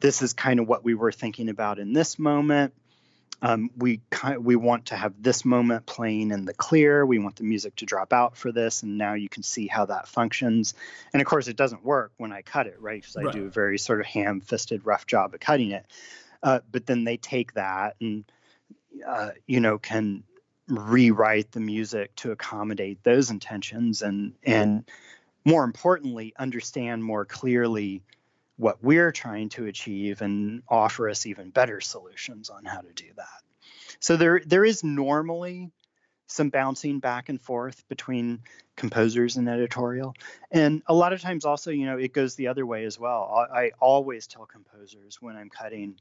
this 0.00 0.22
is 0.22 0.32
kind 0.32 0.60
of 0.60 0.66
what 0.66 0.84
we 0.84 0.94
were 0.94 1.12
thinking 1.12 1.48
about 1.48 1.78
in 1.78 1.92
this 1.92 2.18
moment 2.18 2.72
um, 3.42 3.70
we 3.76 4.00
we 4.38 4.56
want 4.56 4.86
to 4.86 4.96
have 4.96 5.12
this 5.20 5.44
moment 5.44 5.84
playing 5.84 6.30
in 6.30 6.46
the 6.46 6.54
clear. 6.54 7.04
We 7.04 7.18
want 7.18 7.36
the 7.36 7.44
music 7.44 7.76
to 7.76 7.86
drop 7.86 8.12
out 8.12 8.36
for 8.36 8.50
this, 8.50 8.82
and 8.82 8.96
now 8.96 9.14
you 9.14 9.28
can 9.28 9.42
see 9.42 9.66
how 9.66 9.86
that 9.86 10.08
functions. 10.08 10.74
And 11.12 11.20
of 11.20 11.26
course, 11.26 11.46
it 11.46 11.56
doesn't 11.56 11.84
work 11.84 12.12
when 12.16 12.32
I 12.32 12.42
cut 12.42 12.66
it, 12.66 12.80
right? 12.80 13.00
Because 13.00 13.16
I 13.16 13.30
do 13.30 13.46
a 13.46 13.50
very 13.50 13.78
sort 13.78 14.00
of 14.00 14.06
ham-fisted, 14.06 14.86
rough 14.86 15.06
job 15.06 15.34
at 15.34 15.40
cutting 15.40 15.72
it. 15.72 15.86
Uh, 16.42 16.60
but 16.70 16.86
then 16.86 17.04
they 17.04 17.16
take 17.16 17.54
that 17.54 17.96
and 18.00 18.24
uh, 19.06 19.30
you 19.46 19.60
know 19.60 19.78
can 19.78 20.22
rewrite 20.68 21.52
the 21.52 21.60
music 21.60 22.14
to 22.16 22.32
accommodate 22.32 23.02
those 23.02 23.30
intentions, 23.30 24.02
and 24.02 24.34
and 24.42 24.84
more 25.44 25.64
importantly, 25.64 26.34
understand 26.38 27.04
more 27.04 27.24
clearly 27.24 28.02
what 28.56 28.82
we're 28.82 29.12
trying 29.12 29.48
to 29.50 29.66
achieve 29.66 30.22
and 30.22 30.62
offer 30.68 31.08
us 31.08 31.26
even 31.26 31.50
better 31.50 31.80
solutions 31.80 32.50
on 32.50 32.64
how 32.64 32.80
to 32.80 32.92
do 32.92 33.06
that. 33.16 33.42
So 34.00 34.16
there 34.16 34.40
there 34.44 34.64
is 34.64 34.82
normally 34.82 35.70
some 36.26 36.50
bouncing 36.50 36.98
back 36.98 37.28
and 37.28 37.40
forth 37.40 37.86
between 37.88 38.40
composers 38.74 39.36
and 39.36 39.48
editorial. 39.48 40.14
And 40.50 40.82
a 40.86 40.94
lot 40.94 41.12
of 41.12 41.20
times 41.20 41.44
also, 41.44 41.70
you 41.70 41.86
know, 41.86 41.98
it 41.98 42.12
goes 42.12 42.34
the 42.34 42.48
other 42.48 42.66
way 42.66 42.84
as 42.84 42.98
well. 42.98 43.46
I, 43.52 43.60
I 43.60 43.70
always 43.80 44.26
tell 44.26 44.44
composers 44.44 45.22
when 45.22 45.36
I'm 45.36 45.50
cutting, 45.50 45.96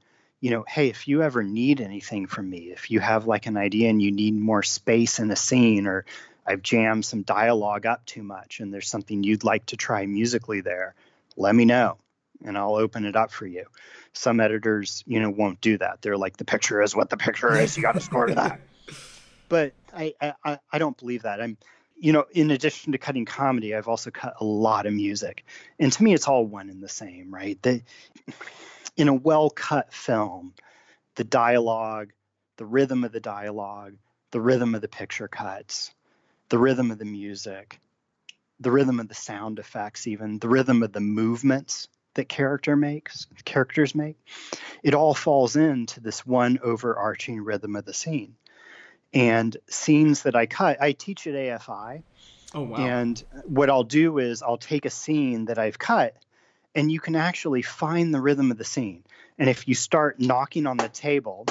you 0.45 0.51
know, 0.51 0.63
hey, 0.67 0.89
if 0.89 1.07
you 1.07 1.23
ever 1.23 1.41
need 1.41 1.81
anything 1.81 2.27
from 2.27 2.47
me, 2.47 2.69
if 2.71 2.91
you 2.91 2.99
have 2.99 3.25
like 3.25 3.47
an 3.47 3.57
idea 3.57 3.89
and 3.89 3.99
you 3.99 4.11
need 4.11 4.35
more 4.35 4.61
space 4.61 5.17
in 5.17 5.31
a 5.31 5.35
scene 5.35 5.87
or 5.87 6.05
I've 6.45 6.61
jammed 6.61 7.03
some 7.03 7.23
dialogue 7.23 7.87
up 7.87 8.05
too 8.05 8.21
much 8.21 8.59
and 8.59 8.71
there's 8.71 8.87
something 8.87 9.23
you'd 9.23 9.43
like 9.43 9.65
to 9.65 9.75
try 9.75 10.05
musically 10.05 10.61
there, 10.61 10.93
let 11.35 11.55
me 11.55 11.65
know 11.65 11.97
and 12.45 12.59
I'll 12.59 12.75
open 12.75 13.05
it 13.05 13.15
up 13.15 13.31
for 13.31 13.47
you. 13.47 13.65
Some 14.13 14.39
editors, 14.39 15.03
you 15.07 15.19
know, 15.19 15.31
won't 15.31 15.61
do 15.61 15.79
that. 15.79 16.03
They're 16.03 16.15
like, 16.15 16.37
the 16.37 16.45
picture 16.45 16.79
is 16.83 16.95
what 16.95 17.09
the 17.09 17.17
picture 17.17 17.57
is. 17.57 17.75
You 17.75 17.81
got 17.81 17.95
to 17.95 18.01
score 18.01 18.27
to 18.27 18.35
that. 18.35 18.59
But 19.47 19.73
I, 19.93 20.13
I, 20.43 20.59
I 20.71 20.77
don't 20.79 20.97
believe 20.97 21.21
that. 21.21 21.39
I'm, 21.39 21.55
you 21.97 22.13
know, 22.13 22.25
in 22.31 22.49
addition 22.49 22.91
to 22.91 22.97
cutting 22.97 23.25
comedy, 23.25 23.75
I've 23.75 23.87
also 23.87 24.09
cut 24.09 24.35
a 24.39 24.43
lot 24.43 24.87
of 24.87 24.93
music, 24.93 25.45
and 25.79 25.91
to 25.91 26.03
me, 26.03 26.15
it's 26.15 26.27
all 26.27 26.43
one 26.43 26.69
and 26.69 26.81
the 26.81 26.89
same, 26.89 27.31
right? 27.31 27.61
The, 27.61 27.83
in 28.95 29.07
a 29.07 29.13
well-cut 29.13 29.93
film, 29.93 30.53
the 31.15 31.23
dialogue, 31.23 32.11
the 32.57 32.65
rhythm 32.65 33.03
of 33.03 33.11
the 33.11 33.19
dialogue, 33.19 33.95
the 34.31 34.41
rhythm 34.41 34.75
of 34.75 34.81
the 34.81 34.87
picture 34.87 35.27
cuts, 35.27 35.93
the 36.49 36.57
rhythm 36.57 36.91
of 36.91 36.97
the 36.97 37.05
music, 37.05 37.79
the 38.59 38.71
rhythm 38.71 38.99
of 38.99 39.07
the 39.07 39.15
sound 39.15 39.59
effects, 39.59 40.07
even 40.07 40.39
the 40.39 40.49
rhythm 40.49 40.83
of 40.83 40.93
the 40.93 41.01
movements 41.01 41.89
that 42.15 42.29
character 42.29 42.75
makes 42.75 43.27
characters 43.43 43.93
make 43.93 44.17
it 44.83 44.93
all 44.93 45.13
falls 45.13 45.55
into 45.55 45.99
this 45.99 46.25
one 46.25 46.59
overarching 46.63 47.41
rhythm 47.41 47.75
of 47.75 47.85
the 47.85 47.93
scene. 47.93 48.35
And 49.13 49.55
scenes 49.69 50.23
that 50.23 50.35
i 50.35 50.45
cut 50.45 50.81
i 50.81 50.91
teach 50.93 51.27
at 51.27 51.33
afi 51.33 52.03
oh 52.53 52.61
wow. 52.63 52.77
And 52.77 53.23
what 53.45 53.69
i'll 53.69 53.83
do 53.83 54.17
is 54.17 54.41
i'll 54.41 54.57
take 54.57 54.85
a 54.85 54.89
scene 54.89 55.45
that 55.45 55.59
i've 55.59 55.79
cut 55.79 56.15
and 56.75 56.91
you 56.91 56.99
can 56.99 57.15
actually 57.15 57.61
find 57.61 58.13
the 58.13 58.21
rhythm 58.21 58.51
of 58.51 58.57
the 58.57 58.63
scene 58.63 59.03
and 59.37 59.49
if 59.49 59.67
you 59.67 59.73
start 59.73 60.19
knocking 60.19 60.67
on 60.67 60.77
the 60.77 60.89
table 60.89 61.45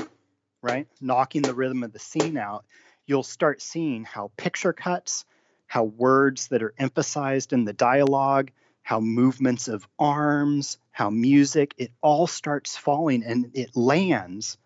right 0.63 0.87
knocking 1.01 1.43
the 1.43 1.55
rhythm 1.55 1.83
of 1.83 1.93
the 1.93 1.99
scene 1.99 2.37
out 2.37 2.65
you'll 3.07 3.23
start 3.23 3.61
seeing 3.61 4.05
how 4.05 4.31
picture 4.37 4.73
cuts 4.73 5.25
how 5.67 5.85
words 5.85 6.49
that 6.49 6.63
are 6.63 6.75
emphasized 6.79 7.53
in 7.53 7.65
the 7.65 7.73
dialogue 7.73 8.51
how 8.85 9.01
movements 9.01 9.67
of 9.67 9.89
arms, 9.99 10.79
how 10.93 11.11
music, 11.11 11.75
it 11.79 11.91
all 12.03 12.27
starts 12.27 12.77
falling 12.77 13.25
and 13.25 13.51
it 13.55 13.75
lands 13.75 14.59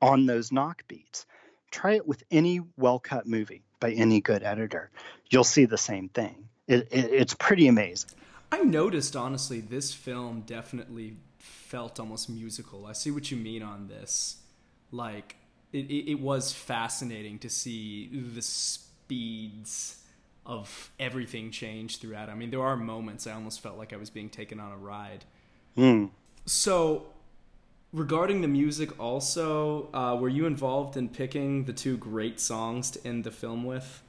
on 0.00 0.24
those 0.24 0.52
knock 0.52 0.84
beats. 0.88 1.26
Try 1.72 1.94
it 1.94 2.06
with 2.06 2.22
any 2.30 2.60
well 2.76 3.00
cut 3.00 3.26
movie 3.26 3.64
by 3.80 3.90
any 3.90 4.20
good 4.20 4.44
editor. 4.44 4.90
You'll 5.28 5.44
see 5.44 5.64
the 5.64 5.76
same 5.76 6.08
thing. 6.08 6.48
It, 6.68 6.88
it, 6.92 7.12
it's 7.12 7.34
pretty 7.34 7.66
amazing. 7.66 8.10
I 8.56 8.60
noticed, 8.60 9.16
honestly, 9.16 9.60
this 9.60 9.92
film 9.92 10.44
definitely 10.46 11.16
felt 11.38 12.00
almost 12.00 12.30
musical. 12.30 12.86
I 12.86 12.94
see 12.94 13.10
what 13.10 13.30
you 13.30 13.36
mean 13.36 13.62
on 13.62 13.88
this. 13.88 14.38
Like, 14.90 15.36
it, 15.74 15.90
it 15.90 16.20
was 16.20 16.52
fascinating 16.52 17.38
to 17.40 17.50
see 17.50 18.08
the 18.34 18.40
speeds 18.40 20.02
of 20.46 20.90
everything 20.98 21.50
change 21.50 21.98
throughout. 21.98 22.30
I 22.30 22.34
mean, 22.34 22.50
there 22.50 22.62
are 22.62 22.76
moments 22.76 23.26
I 23.26 23.32
almost 23.32 23.60
felt 23.60 23.76
like 23.76 23.92
I 23.92 23.96
was 23.96 24.08
being 24.08 24.30
taken 24.30 24.58
on 24.58 24.72
a 24.72 24.76
ride. 24.78 25.26
Mm. 25.76 26.10
So, 26.46 27.08
regarding 27.92 28.40
the 28.40 28.48
music, 28.48 28.98
also, 28.98 29.90
uh, 29.92 30.16
were 30.18 30.30
you 30.30 30.46
involved 30.46 30.96
in 30.96 31.10
picking 31.10 31.64
the 31.64 31.74
two 31.74 31.98
great 31.98 32.40
songs 32.40 32.90
to 32.92 33.06
end 33.06 33.24
the 33.24 33.30
film 33.30 33.64
with? 33.64 34.02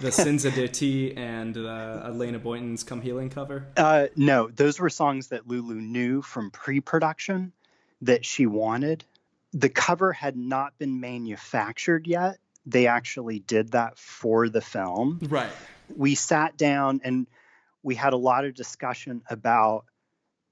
The 0.00 0.12
Sins 0.12 0.44
of 0.44 0.54
Ti 0.54 1.16
and 1.16 1.56
uh, 1.56 2.02
Elena 2.06 2.38
Boynton's 2.38 2.82
Come 2.82 3.00
Healing 3.00 3.30
cover? 3.30 3.66
Uh, 3.76 4.06
no, 4.16 4.48
those 4.48 4.78
were 4.78 4.90
songs 4.90 5.28
that 5.28 5.46
Lulu 5.46 5.74
knew 5.74 6.22
from 6.22 6.50
pre 6.50 6.80
production 6.80 7.52
that 8.02 8.24
she 8.24 8.46
wanted. 8.46 9.04
The 9.52 9.68
cover 9.68 10.12
had 10.12 10.36
not 10.36 10.76
been 10.78 11.00
manufactured 11.00 12.06
yet. 12.06 12.38
They 12.66 12.86
actually 12.86 13.38
did 13.38 13.72
that 13.72 13.98
for 13.98 14.48
the 14.48 14.60
film. 14.60 15.20
Right 15.22 15.50
we 15.94 16.14
sat 16.14 16.56
down 16.56 17.00
and 17.04 17.26
we 17.82 17.94
had 17.94 18.12
a 18.12 18.18
lot 18.18 18.44
of 18.44 18.54
discussion 18.54 19.22
about 19.28 19.84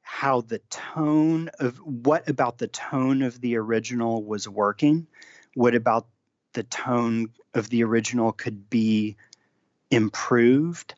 how 0.03 0.43
the 0.43 0.59
tone 0.69 1.51
of 1.59 1.79
what 1.79 2.29
about 2.29 2.59
the 2.59 2.67
tone 2.67 3.23
of 3.23 3.41
the 3.41 3.57
original 3.57 4.23
was 4.23 4.49
working, 4.49 5.07
what 5.55 5.75
about 5.75 6.07
the 6.53 6.65
tone 6.65 7.29
of 7.55 7.69
the 7.69 7.85
original 7.85 8.33
could 8.33 8.69
be 8.71 9.17
improved, 9.91 10.95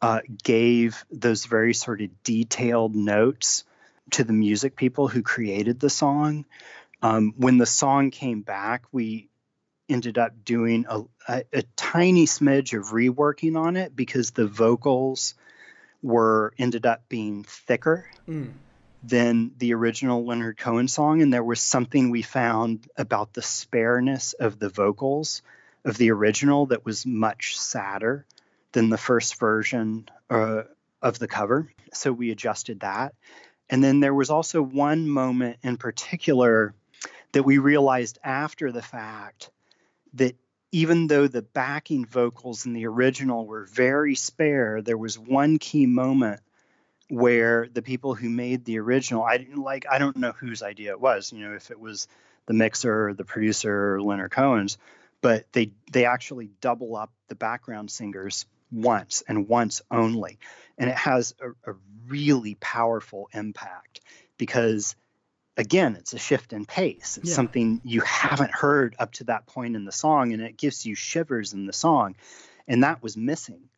uh, 0.00 0.20
gave 0.42 1.04
those 1.10 1.44
very 1.44 1.74
sort 1.74 2.00
of 2.00 2.22
detailed 2.22 2.94
notes 2.94 3.64
to 4.10 4.24
the 4.24 4.32
music 4.32 4.76
people 4.76 5.08
who 5.08 5.22
created 5.22 5.80
the 5.80 5.90
song. 5.90 6.44
Um, 7.02 7.34
when 7.36 7.58
the 7.58 7.66
song 7.66 8.10
came 8.10 8.42
back, 8.42 8.84
we 8.90 9.28
ended 9.88 10.18
up 10.18 10.44
doing 10.44 10.86
a, 10.88 11.02
a, 11.28 11.44
a, 11.52 11.62
tiny 11.76 12.26
smidge 12.26 12.76
of 12.76 12.88
reworking 12.88 13.56
on 13.56 13.76
it 13.76 13.94
because 13.96 14.32
the 14.32 14.46
vocals 14.46 15.34
were 16.02 16.52
ended 16.58 16.84
up 16.84 17.08
being 17.08 17.44
thicker 17.44 18.06
mm. 18.28 18.52
than 19.02 19.52
the 19.58 19.72
original 19.74 20.26
Leonard 20.26 20.58
Cohen 20.58 20.88
song, 20.88 21.22
and 21.22 21.32
there 21.32 21.44
was 21.44 21.60
something 21.60 22.10
we 22.10 22.22
found 22.22 22.86
about 22.96 23.32
the 23.32 23.42
spareness 23.42 24.34
of 24.34 24.58
the 24.58 24.68
vocals 24.68 25.42
of 25.88 25.96
the 25.96 26.10
original 26.10 26.66
that 26.66 26.84
was 26.84 27.06
much 27.06 27.58
sadder 27.58 28.26
than 28.72 28.90
the 28.90 28.98
first 28.98 29.38
version 29.40 30.08
uh, 30.30 30.62
of 31.00 31.18
the 31.18 31.28
cover. 31.28 31.72
So 31.92 32.12
we 32.12 32.30
adjusted 32.30 32.80
that. 32.80 33.14
And 33.70 33.82
then 33.82 34.00
there 34.00 34.14
was 34.14 34.30
also 34.30 34.62
one 34.62 35.08
moment 35.08 35.58
in 35.62 35.76
particular 35.76 36.74
that 37.32 37.42
we 37.42 37.58
realized 37.58 38.18
after 38.22 38.70
the 38.70 38.82
fact 38.82 39.50
that 40.14 40.36
even 40.72 41.06
though 41.06 41.26
the 41.26 41.42
backing 41.42 42.04
vocals 42.04 42.66
in 42.66 42.74
the 42.74 42.86
original 42.86 43.46
were 43.46 43.64
very 43.64 44.14
spare, 44.14 44.82
there 44.82 44.98
was 44.98 45.18
one 45.18 45.58
key 45.58 45.86
moment 45.86 46.40
where 47.08 47.66
the 47.72 47.82
people 47.82 48.14
who 48.14 48.28
made 48.28 48.64
the 48.64 48.78
original, 48.78 49.22
I 49.22 49.38
didn't 49.38 49.62
like, 49.62 49.86
I 49.90 49.98
don't 49.98 50.16
know 50.18 50.32
whose 50.32 50.62
idea 50.62 50.90
it 50.90 51.00
was, 51.00 51.32
you 51.32 51.40
know, 51.40 51.54
if 51.54 51.70
it 51.70 51.80
was 51.80 52.06
the 52.44 52.52
mixer, 52.52 53.14
the 53.14 53.24
producer, 53.24 54.00
Leonard 54.02 54.30
Cohen's, 54.30 54.76
but 55.20 55.50
they 55.52 55.72
they 55.92 56.04
actually 56.04 56.50
double 56.60 56.96
up 56.96 57.10
the 57.28 57.34
background 57.34 57.90
singers 57.90 58.46
once 58.70 59.22
and 59.26 59.48
once 59.48 59.82
only, 59.90 60.38
and 60.76 60.90
it 60.90 60.96
has 60.96 61.34
a, 61.40 61.70
a 61.72 61.74
really 62.08 62.56
powerful 62.60 63.28
impact 63.32 64.00
because 64.36 64.94
again, 65.58 65.96
it's 65.96 66.14
a 66.14 66.18
shift 66.18 66.52
in 66.52 66.64
pace. 66.64 67.18
It's 67.18 67.30
yeah. 67.30 67.34
something 67.34 67.80
you 67.84 68.00
haven't 68.00 68.52
heard 68.52 68.94
up 68.98 69.12
to 69.14 69.24
that 69.24 69.46
point 69.46 69.76
in 69.76 69.84
the 69.84 69.92
song, 69.92 70.32
and 70.32 70.40
it 70.40 70.56
gives 70.56 70.86
you 70.86 70.94
shivers 70.94 71.52
in 71.52 71.66
the 71.66 71.72
song. 71.72 72.14
And 72.66 72.84
that 72.84 73.02
was 73.02 73.16
missing 73.16 73.68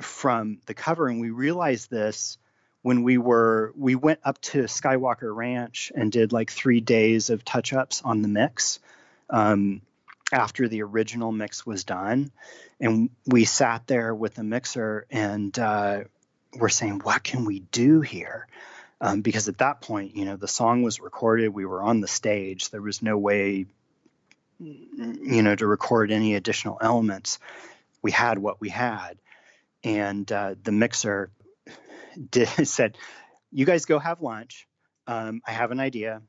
from 0.00 0.58
the 0.66 0.74
cover. 0.74 1.08
And 1.08 1.20
we 1.20 1.30
realized 1.30 1.90
this 1.90 2.38
when 2.82 3.02
we 3.02 3.16
were 3.16 3.72
we 3.76 3.94
went 3.94 4.20
up 4.24 4.40
to 4.42 4.64
Skywalker 4.64 5.34
Ranch 5.34 5.90
and 5.94 6.12
did 6.12 6.32
like 6.32 6.50
three 6.50 6.80
days 6.80 7.30
of 7.30 7.44
touch 7.44 7.72
ups 7.72 8.02
on 8.04 8.22
the 8.22 8.28
mix 8.28 8.78
um, 9.30 9.80
after 10.32 10.68
the 10.68 10.82
original 10.82 11.32
mix 11.32 11.64
was 11.66 11.84
done, 11.84 12.32
and 12.80 13.10
we 13.26 13.44
sat 13.44 13.86
there 13.86 14.14
with 14.14 14.34
the 14.34 14.42
mixer 14.42 15.06
and 15.10 15.56
uh, 15.58 16.00
we're 16.56 16.68
saying, 16.68 17.00
what 17.02 17.22
can 17.22 17.44
we 17.44 17.60
do 17.60 18.00
here? 18.00 18.46
um, 19.02 19.20
because 19.20 19.48
at 19.48 19.58
that 19.58 19.80
point, 19.80 20.16
you 20.16 20.24
know, 20.24 20.36
the 20.36 20.48
song 20.48 20.82
was 20.82 21.00
recorded, 21.00 21.48
we 21.48 21.66
were 21.66 21.82
on 21.82 22.00
the 22.00 22.06
stage, 22.06 22.70
there 22.70 22.80
was 22.80 23.02
no 23.02 23.18
way, 23.18 23.66
you 24.60 25.42
know, 25.42 25.56
to 25.56 25.66
record 25.66 26.12
any 26.12 26.36
additional 26.36 26.78
elements. 26.80 27.40
We 28.00 28.12
had 28.12 28.38
what 28.38 28.60
we 28.60 28.68
had, 28.68 29.18
and 29.82 30.30
uh, 30.30 30.54
the 30.62 30.70
mixer 30.70 31.32
did 32.30 32.48
said, 32.68 32.96
"You 33.50 33.66
guys 33.66 33.86
go 33.86 33.98
have 33.98 34.22
lunch. 34.22 34.68
Um, 35.08 35.42
I 35.44 35.50
have 35.50 35.72
an 35.72 35.80
idea. 35.80 36.22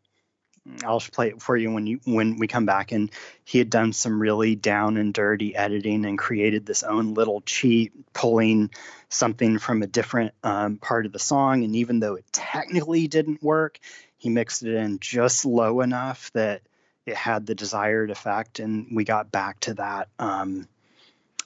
I'll 0.85 0.99
play 0.99 1.29
it 1.29 1.41
for 1.41 1.57
you 1.57 1.71
when 1.71 1.85
you 1.87 1.99
when 2.05 2.37
we 2.37 2.47
come 2.47 2.65
back. 2.65 2.91
And 2.91 3.11
he 3.43 3.57
had 3.57 3.69
done 3.69 3.93
some 3.93 4.21
really 4.21 4.55
down 4.55 4.97
and 4.97 5.13
dirty 5.13 5.55
editing 5.55 6.05
and 6.05 6.17
created 6.17 6.65
this 6.65 6.83
own 6.83 7.13
little 7.13 7.41
cheat, 7.41 7.91
pulling 8.13 8.71
something 9.09 9.59
from 9.59 9.81
a 9.81 9.87
different 9.87 10.33
um, 10.43 10.77
part 10.77 11.05
of 11.05 11.11
the 11.11 11.19
song. 11.19 11.63
And 11.63 11.75
even 11.75 11.99
though 11.99 12.15
it 12.15 12.25
technically 12.31 13.07
didn't 13.07 13.43
work, 13.43 13.79
he 14.17 14.29
mixed 14.29 14.63
it 14.63 14.75
in 14.75 14.99
just 14.99 15.45
low 15.45 15.81
enough 15.81 16.31
that 16.33 16.61
it 17.05 17.15
had 17.15 17.45
the 17.45 17.55
desired 17.55 18.09
effect. 18.09 18.59
And 18.59 18.87
we 18.93 19.03
got 19.03 19.31
back 19.31 19.59
to 19.61 19.73
that. 19.75 20.07
Um, 20.17 20.67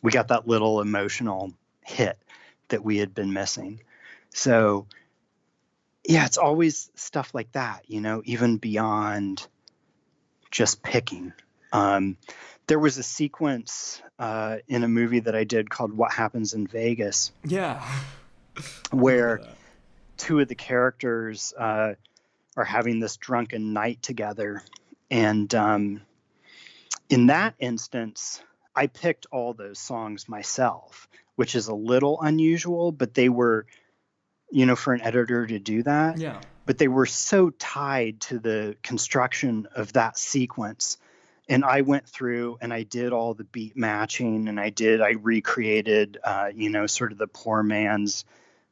we 0.03 0.11
got 0.11 0.27
that 0.27 0.47
little 0.47 0.79
emotional 0.79 1.53
hit 1.83 2.19
that 2.69 2.83
we 2.83 2.97
had 2.97 3.15
been 3.15 3.33
missing. 3.33 3.81
So 4.29 4.85
yeah, 6.07 6.25
it's 6.25 6.37
always 6.37 6.89
stuff 6.95 7.33
like 7.33 7.51
that, 7.51 7.83
you 7.87 7.99
know, 7.99 8.21
even 8.25 8.57
beyond 8.57 9.45
just 10.49 10.81
picking. 10.81 11.33
Um, 11.73 12.17
there 12.67 12.79
was 12.79 12.97
a 12.97 13.03
sequence 13.03 14.01
uh, 14.17 14.57
in 14.69 14.83
a 14.83 14.87
movie 14.87 15.19
that 15.19 15.35
I 15.35 15.43
did 15.43 15.69
called 15.69 15.91
What 15.91 16.13
Happens 16.13 16.53
in 16.53 16.65
Vegas. 16.65 17.31
Yeah. 17.43 17.85
where 18.91 19.41
two 20.15 20.39
of 20.39 20.47
the 20.47 20.55
characters 20.55 21.53
uh, 21.57 21.93
are 22.55 22.63
having 22.63 22.99
this 22.99 23.17
drunken 23.17 23.73
night 23.73 24.01
together. 24.01 24.63
And 25.11 25.53
um, 25.53 26.01
in 27.09 27.27
that 27.27 27.53
instance, 27.59 28.41
I 28.73 28.87
picked 28.87 29.27
all 29.31 29.53
those 29.53 29.77
songs 29.77 30.29
myself, 30.29 31.09
which 31.35 31.53
is 31.53 31.67
a 31.67 31.75
little 31.75 32.21
unusual, 32.21 32.93
but 32.93 33.13
they 33.13 33.27
were 33.27 33.65
you 34.49 34.65
know, 34.65 34.75
for 34.75 34.93
an 34.93 35.01
editor 35.01 35.45
to 35.45 35.59
do 35.59 35.83
that. 35.83 36.17
Yeah. 36.17 36.39
But 36.65 36.77
they 36.77 36.87
were 36.87 37.05
so 37.05 37.49
tied 37.49 38.21
to 38.21 38.39
the 38.39 38.75
construction 38.83 39.67
of 39.75 39.93
that 39.93 40.17
sequence. 40.17 40.97
And 41.49 41.63
I 41.63 41.81
went 41.81 42.07
through 42.07 42.57
and 42.59 42.73
I 42.73 42.83
did 42.83 43.13
all 43.13 43.33
the 43.33 43.45
beat 43.45 43.77
matching 43.77 44.49
and 44.49 44.59
I 44.59 44.69
did, 44.69 45.01
I 45.01 45.11
recreated, 45.11 46.17
uh, 46.23 46.49
you 46.53 46.69
know, 46.69 46.87
sort 46.87 47.13
of 47.13 47.17
the 47.17 47.27
poor 47.27 47.63
man's 47.63 48.25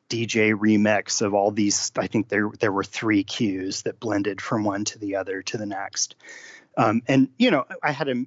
DJ 0.09 0.53
remix 0.53 1.21
of 1.21 1.33
all 1.33 1.51
these. 1.51 1.91
I 1.97 2.07
think 2.07 2.27
there 2.27 2.51
there 2.59 2.71
were 2.71 2.83
three 2.83 3.23
cues 3.23 3.83
that 3.83 3.99
blended 3.99 4.41
from 4.41 4.63
one 4.63 4.85
to 4.85 4.99
the 4.99 5.15
other 5.15 5.41
to 5.43 5.57
the 5.57 5.65
next. 5.65 6.15
Um, 6.77 7.01
and 7.07 7.29
you 7.37 7.51
know, 7.51 7.65
I 7.81 7.91
had 7.91 8.09
a, 8.09 8.25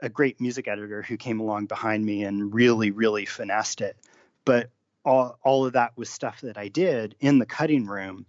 a 0.00 0.08
great 0.08 0.40
music 0.40 0.66
editor 0.66 1.02
who 1.02 1.16
came 1.16 1.40
along 1.40 1.66
behind 1.66 2.04
me 2.04 2.24
and 2.24 2.52
really, 2.52 2.90
really 2.90 3.26
finessed 3.26 3.80
it. 3.80 3.96
But 4.44 4.70
all, 5.04 5.38
all 5.42 5.66
of 5.66 5.74
that 5.74 5.96
was 5.96 6.08
stuff 6.08 6.40
that 6.42 6.56
I 6.56 6.68
did 6.68 7.14
in 7.20 7.38
the 7.38 7.46
cutting 7.46 7.86
room 7.86 8.26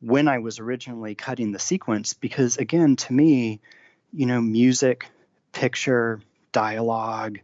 when 0.00 0.28
I 0.28 0.38
was 0.38 0.58
originally 0.58 1.14
cutting 1.14 1.52
the 1.52 1.58
sequence. 1.58 2.14
Because 2.14 2.56
again, 2.56 2.96
to 2.96 3.12
me, 3.12 3.60
you 4.12 4.26
know, 4.26 4.40
music, 4.40 5.06
picture, 5.52 6.20
dialogue, 6.52 7.40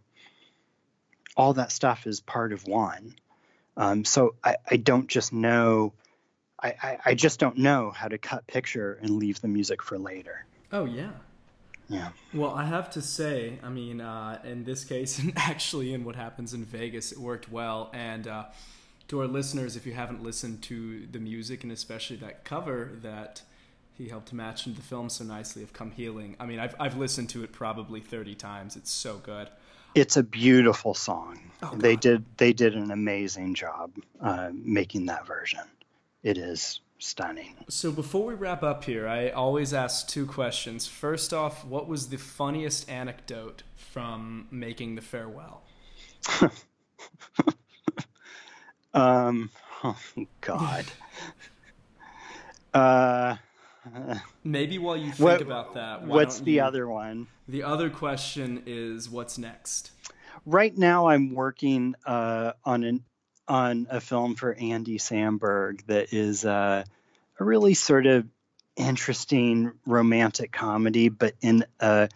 all 1.37 1.55
that 1.55 1.73
stuff 1.73 2.07
is 2.07 2.21
part 2.21 2.53
of 2.53 2.67
one. 2.67 3.15
Um, 3.77 4.05
so 4.05 4.37
I, 4.43 4.57
I, 4.71 4.77
don't 4.77 5.09
just 5.09 5.33
know, 5.33 5.95
I, 6.63 6.75
I, 6.81 6.99
I 7.07 7.15
just 7.15 7.41
don't 7.41 7.59
know 7.59 7.91
how 7.91 8.07
to 8.07 8.19
cut 8.19 8.47
picture 8.47 8.99
and 9.03 9.11
leave 9.11 9.41
the 9.41 9.49
music 9.49 9.83
for 9.83 9.99
later. 9.99 10.47
Oh, 10.71 10.85
yeah. 10.85 11.11
Yeah. 11.89 12.11
Well, 12.33 12.55
I 12.55 12.65
have 12.65 12.91
to 12.91 13.03
say, 13.03 13.59
I 13.63 13.69
mean, 13.69 14.01
uh, 14.01 14.41
in 14.45 14.65
this 14.65 14.85
case, 14.85 15.19
and 15.21 15.33
actually 15.37 15.93
in 15.93 16.05
what 16.05 16.17
happens 16.17 16.55
in 16.55 16.65
Vegas, 16.65 17.13
it 17.13 17.19
worked 17.19 17.51
well. 17.51 17.91
And 17.93 18.27
uh, 18.27 18.45
to 19.09 19.21
our 19.21 19.27
listeners, 19.27 19.77
if 19.77 19.87
you 19.87 19.93
haven't 19.93 20.23
listened 20.23 20.63
to 20.65 21.07
the 21.07 21.19
music 21.19 21.63
and 21.63 21.73
especially 21.73 22.17
that 22.17 22.45
cover 22.45 22.91
that 23.03 23.43
he 23.97 24.09
helped 24.09 24.33
match 24.33 24.67
into 24.67 24.81
the 24.81 24.87
film 24.87 25.09
so 25.09 25.25
nicely 25.25 25.63
of 25.63 25.73
"Come 25.73 25.93
Healing," 25.93 26.37
I 26.41 26.47
mean, 26.47 26.59
I've 26.59 26.75
I've 26.81 26.97
listened 26.97 27.31
to 27.31 27.45
it 27.45 27.53
probably 27.53 28.01
thirty 28.01 28.35
times. 28.35 28.75
It's 28.77 28.91
so 28.91 29.19
good. 29.19 29.49
It's 29.95 30.17
a 30.17 30.25
beautiful 30.25 30.95
song. 30.95 31.39
Oh, 31.63 31.73
they 31.77 31.95
did 31.95 32.25
they 32.37 32.53
did 32.53 32.75
an 32.75 32.91
amazing 32.91 33.55
job 33.55 33.93
uh, 34.21 34.51
making 34.53 35.07
that 35.07 35.27
version. 35.27 35.61
It 36.25 36.39
is 36.39 36.81
stunning. 36.99 37.57
So 37.69 37.91
before 37.93 38.27
we 38.27 38.35
wrap 38.35 38.63
up 38.63 38.85
here, 38.85 39.07
I 39.09 39.31
always 39.31 39.75
ask 39.75 40.09
two 40.09 40.27
questions. 40.27 40.87
First 40.87 41.33
off, 41.35 41.65
what 41.65 41.89
was 41.89 42.09
the 42.09 42.19
funniest 42.19 42.91
anecdote 42.91 43.63
from 43.77 44.49
making 44.51 44.95
the 44.95 45.03
farewell? 45.03 45.63
um, 48.95 49.51
oh 49.83 49.97
God. 50.41 50.87
uh, 52.75 53.37
Maybe 54.43 54.79
while 54.79 54.97
you 54.97 55.11
think 55.11 55.21
what, 55.21 55.43
about 55.43 55.75
that, 55.75 56.03
what's 56.03 56.41
the 56.41 56.53
you, 56.53 56.63
other 56.63 56.89
one? 56.89 57.27
The 57.49 57.63
other 57.63 57.91
question 57.91 58.63
is 58.67 59.11
what's 59.11 59.37
next? 59.37 59.91
Right 60.47 60.77
now, 60.77 61.09
I'm 61.09 61.35
working 61.35 61.95
uh, 62.07 62.53
on 62.65 62.85
an 62.85 63.05
on 63.49 63.87
a 63.91 64.01
film 64.01 64.35
for 64.35 64.55
Andy 64.55 64.99
Samberg 64.99 65.85
that 65.87 66.13
is 66.13 66.45
uh, 66.45 66.85
a 67.39 67.45
really 67.45 67.75
sort 67.75 68.07
of 68.07 68.27
interesting 68.77 69.73
romantic 69.87 70.53
comedy, 70.53 71.09
but 71.09 71.35
in 71.41 71.65
a 71.81 72.09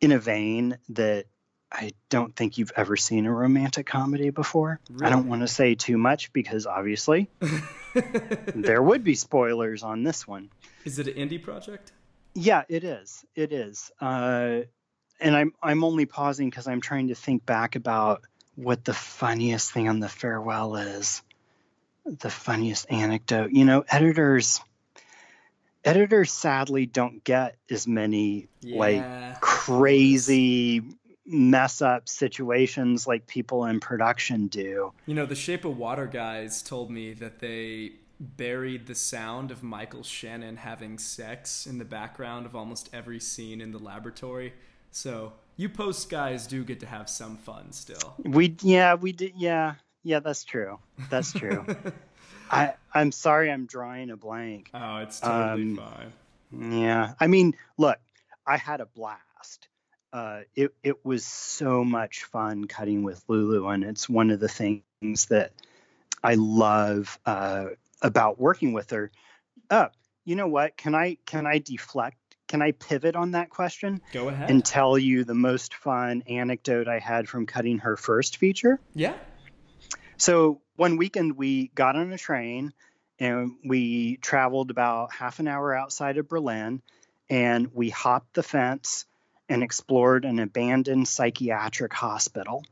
in 0.00 0.12
a 0.12 0.18
vein 0.18 0.78
that 0.90 1.26
I 1.70 1.92
don't 2.08 2.34
think 2.34 2.56
you've 2.56 2.72
ever 2.76 2.96
seen 2.96 3.26
a 3.26 3.32
romantic 3.32 3.86
comedy 3.86 4.30
before. 4.30 4.80
Really? 4.90 5.06
I 5.06 5.10
don't 5.10 5.28
want 5.28 5.42
to 5.42 5.48
say 5.48 5.74
too 5.74 5.98
much 5.98 6.32
because 6.32 6.66
obviously 6.66 7.28
there 8.54 8.82
would 8.82 9.04
be 9.04 9.14
spoilers 9.14 9.82
on 9.82 10.02
this 10.02 10.26
one. 10.26 10.50
Is 10.84 10.98
it 10.98 11.08
an 11.08 11.14
indie 11.14 11.42
project? 11.42 11.92
Yeah, 12.34 12.62
it 12.68 12.84
is. 12.84 13.24
It 13.34 13.52
is. 13.52 13.90
Uh, 14.00 14.60
and 15.20 15.36
I'm 15.36 15.52
I'm 15.62 15.84
only 15.84 16.06
pausing 16.06 16.48
because 16.48 16.66
I'm 16.66 16.80
trying 16.80 17.08
to 17.08 17.14
think 17.14 17.44
back 17.44 17.76
about 17.76 18.22
what 18.58 18.84
the 18.84 18.92
funniest 18.92 19.70
thing 19.70 19.88
on 19.88 20.00
the 20.00 20.08
farewell 20.08 20.74
is. 20.74 21.22
The 22.04 22.30
funniest 22.30 22.90
anecdote. 22.90 23.52
You 23.52 23.64
know, 23.64 23.84
editors 23.88 24.60
editors 25.84 26.32
sadly 26.32 26.84
don't 26.84 27.22
get 27.22 27.56
as 27.70 27.86
many 27.86 28.48
Yeah. 28.60 28.78
like 28.78 29.40
crazy 29.40 30.82
mess 31.24 31.80
up 31.80 32.08
situations 32.08 33.06
like 33.06 33.26
people 33.28 33.64
in 33.66 33.78
production 33.78 34.48
do. 34.48 34.92
You 35.06 35.14
know, 35.14 35.24
the 35.24 35.36
Shape 35.36 35.64
of 35.64 35.78
Water 35.78 36.06
guys 36.06 36.60
told 36.60 36.90
me 36.90 37.12
that 37.14 37.38
they 37.38 37.92
buried 38.18 38.86
the 38.88 38.94
sound 38.96 39.52
of 39.52 39.62
Michael 39.62 40.02
Shannon 40.02 40.56
having 40.56 40.98
sex 40.98 41.64
in 41.64 41.78
the 41.78 41.84
background 41.84 42.44
of 42.44 42.56
almost 42.56 42.90
every 42.92 43.20
scene 43.20 43.60
in 43.60 43.70
the 43.70 43.78
laboratory. 43.78 44.54
So 44.90 45.34
you 45.58 45.68
post 45.68 46.08
guys 46.08 46.46
do 46.46 46.64
get 46.64 46.80
to 46.80 46.86
have 46.86 47.10
some 47.10 47.36
fun 47.36 47.72
still. 47.72 48.14
We 48.24 48.56
yeah, 48.62 48.94
we 48.94 49.12
did 49.12 49.32
yeah. 49.36 49.74
Yeah, 50.02 50.20
that's 50.20 50.44
true. 50.44 50.78
That's 51.10 51.32
true. 51.32 51.66
I 52.50 52.74
I'm 52.94 53.12
sorry 53.12 53.50
I'm 53.50 53.66
drawing 53.66 54.08
a 54.10 54.16
blank. 54.16 54.70
Oh, 54.72 54.98
it's 54.98 55.20
totally 55.20 55.62
Um, 55.64 55.76
fine. 55.76 56.80
Yeah. 56.80 57.12
I 57.20 57.26
mean, 57.26 57.54
look, 57.76 57.98
I 58.46 58.56
had 58.56 58.80
a 58.80 58.86
blast. 58.86 59.68
Uh, 60.12 60.42
it 60.54 60.72
it 60.82 61.04
was 61.04 61.26
so 61.26 61.84
much 61.84 62.24
fun 62.24 62.66
cutting 62.66 63.02
with 63.02 63.22
Lulu, 63.28 63.66
and 63.68 63.84
it's 63.84 64.08
one 64.08 64.30
of 64.30 64.40
the 64.40 64.48
things 64.48 65.26
that 65.26 65.52
I 66.24 66.36
love 66.36 67.18
uh, 67.26 67.66
about 68.00 68.40
working 68.40 68.72
with 68.72 68.90
her. 68.90 69.10
Oh, 69.70 69.88
you 70.24 70.36
know 70.36 70.48
what? 70.48 70.76
Can 70.78 70.94
I 70.94 71.18
can 71.26 71.46
I 71.46 71.58
deflect? 71.58 72.27
Can 72.48 72.62
I 72.62 72.72
pivot 72.72 73.14
on 73.14 73.32
that 73.32 73.50
question 73.50 74.00
Go 74.12 74.28
ahead. 74.28 74.50
and 74.50 74.64
tell 74.64 74.98
you 74.98 75.24
the 75.24 75.34
most 75.34 75.74
fun 75.74 76.22
anecdote 76.28 76.88
I 76.88 76.98
had 76.98 77.28
from 77.28 77.46
cutting 77.46 77.78
her 77.78 77.96
first 77.96 78.38
feature? 78.38 78.80
yeah. 78.94 79.14
So 80.16 80.60
one 80.74 80.96
weekend 80.96 81.36
we 81.36 81.68
got 81.68 81.94
on 81.94 82.12
a 82.12 82.18
train 82.18 82.72
and 83.20 83.52
we 83.64 84.16
traveled 84.16 84.70
about 84.70 85.12
half 85.12 85.38
an 85.38 85.46
hour 85.46 85.74
outside 85.74 86.18
of 86.18 86.28
Berlin 86.28 86.82
and 87.30 87.72
we 87.72 87.90
hopped 87.90 88.34
the 88.34 88.42
fence 88.42 89.04
and 89.48 89.62
explored 89.62 90.24
an 90.24 90.40
abandoned 90.40 91.06
psychiatric 91.06 91.92
hospital 91.92 92.64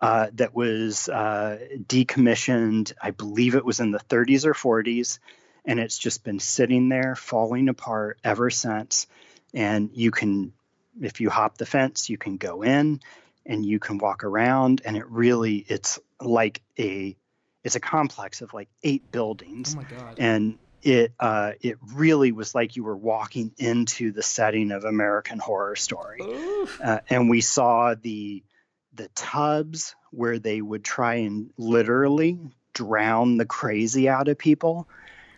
uh, 0.00 0.28
that 0.34 0.54
was 0.54 1.08
uh, 1.08 1.58
decommissioned. 1.86 2.92
I 3.00 3.10
believe 3.10 3.54
it 3.54 3.64
was 3.64 3.80
in 3.80 3.90
the 3.90 4.00
30s 4.00 4.44
or 4.46 4.54
40s. 4.54 5.18
And 5.64 5.80
it's 5.80 5.98
just 5.98 6.24
been 6.24 6.40
sitting 6.40 6.88
there 6.88 7.14
falling 7.16 7.68
apart 7.68 8.18
ever 8.22 8.50
since. 8.50 9.06
And 9.54 9.90
you 9.94 10.10
can, 10.10 10.52
if 11.00 11.20
you 11.20 11.30
hop 11.30 11.56
the 11.58 11.66
fence, 11.66 12.10
you 12.10 12.18
can 12.18 12.36
go 12.36 12.62
in 12.62 13.00
and 13.46 13.64
you 13.64 13.78
can 13.78 13.98
walk 13.98 14.24
around 14.24 14.82
and 14.84 14.96
it 14.96 15.06
really 15.08 15.56
it's 15.68 15.98
like 16.20 16.62
a 16.78 17.16
it's 17.62 17.76
a 17.76 17.80
complex 17.80 18.40
of 18.42 18.54
like 18.54 18.68
eight 18.82 19.10
buildings 19.12 19.74
Oh 19.74 19.80
my 19.80 19.84
god. 19.84 20.14
and 20.18 20.58
it 20.82 21.12
uh, 21.20 21.52
it 21.62 21.78
really 21.94 22.32
was 22.32 22.54
like 22.54 22.76
you 22.76 22.84
were 22.84 22.96
walking 22.96 23.52
into 23.58 24.12
the 24.12 24.22
setting 24.22 24.70
of 24.70 24.84
American 24.84 25.38
Horror 25.38 25.76
Story, 25.76 26.20
uh, 26.82 26.98
and 27.08 27.30
we 27.30 27.40
saw 27.40 27.94
the 27.94 28.42
the 28.94 29.08
tubs 29.14 29.94
where 30.10 30.38
they 30.38 30.60
would 30.60 30.84
try 30.84 31.16
and 31.16 31.50
literally 31.56 32.38
drown 32.74 33.38
the 33.38 33.46
crazy 33.46 34.10
out 34.10 34.28
of 34.28 34.36
people. 34.36 34.86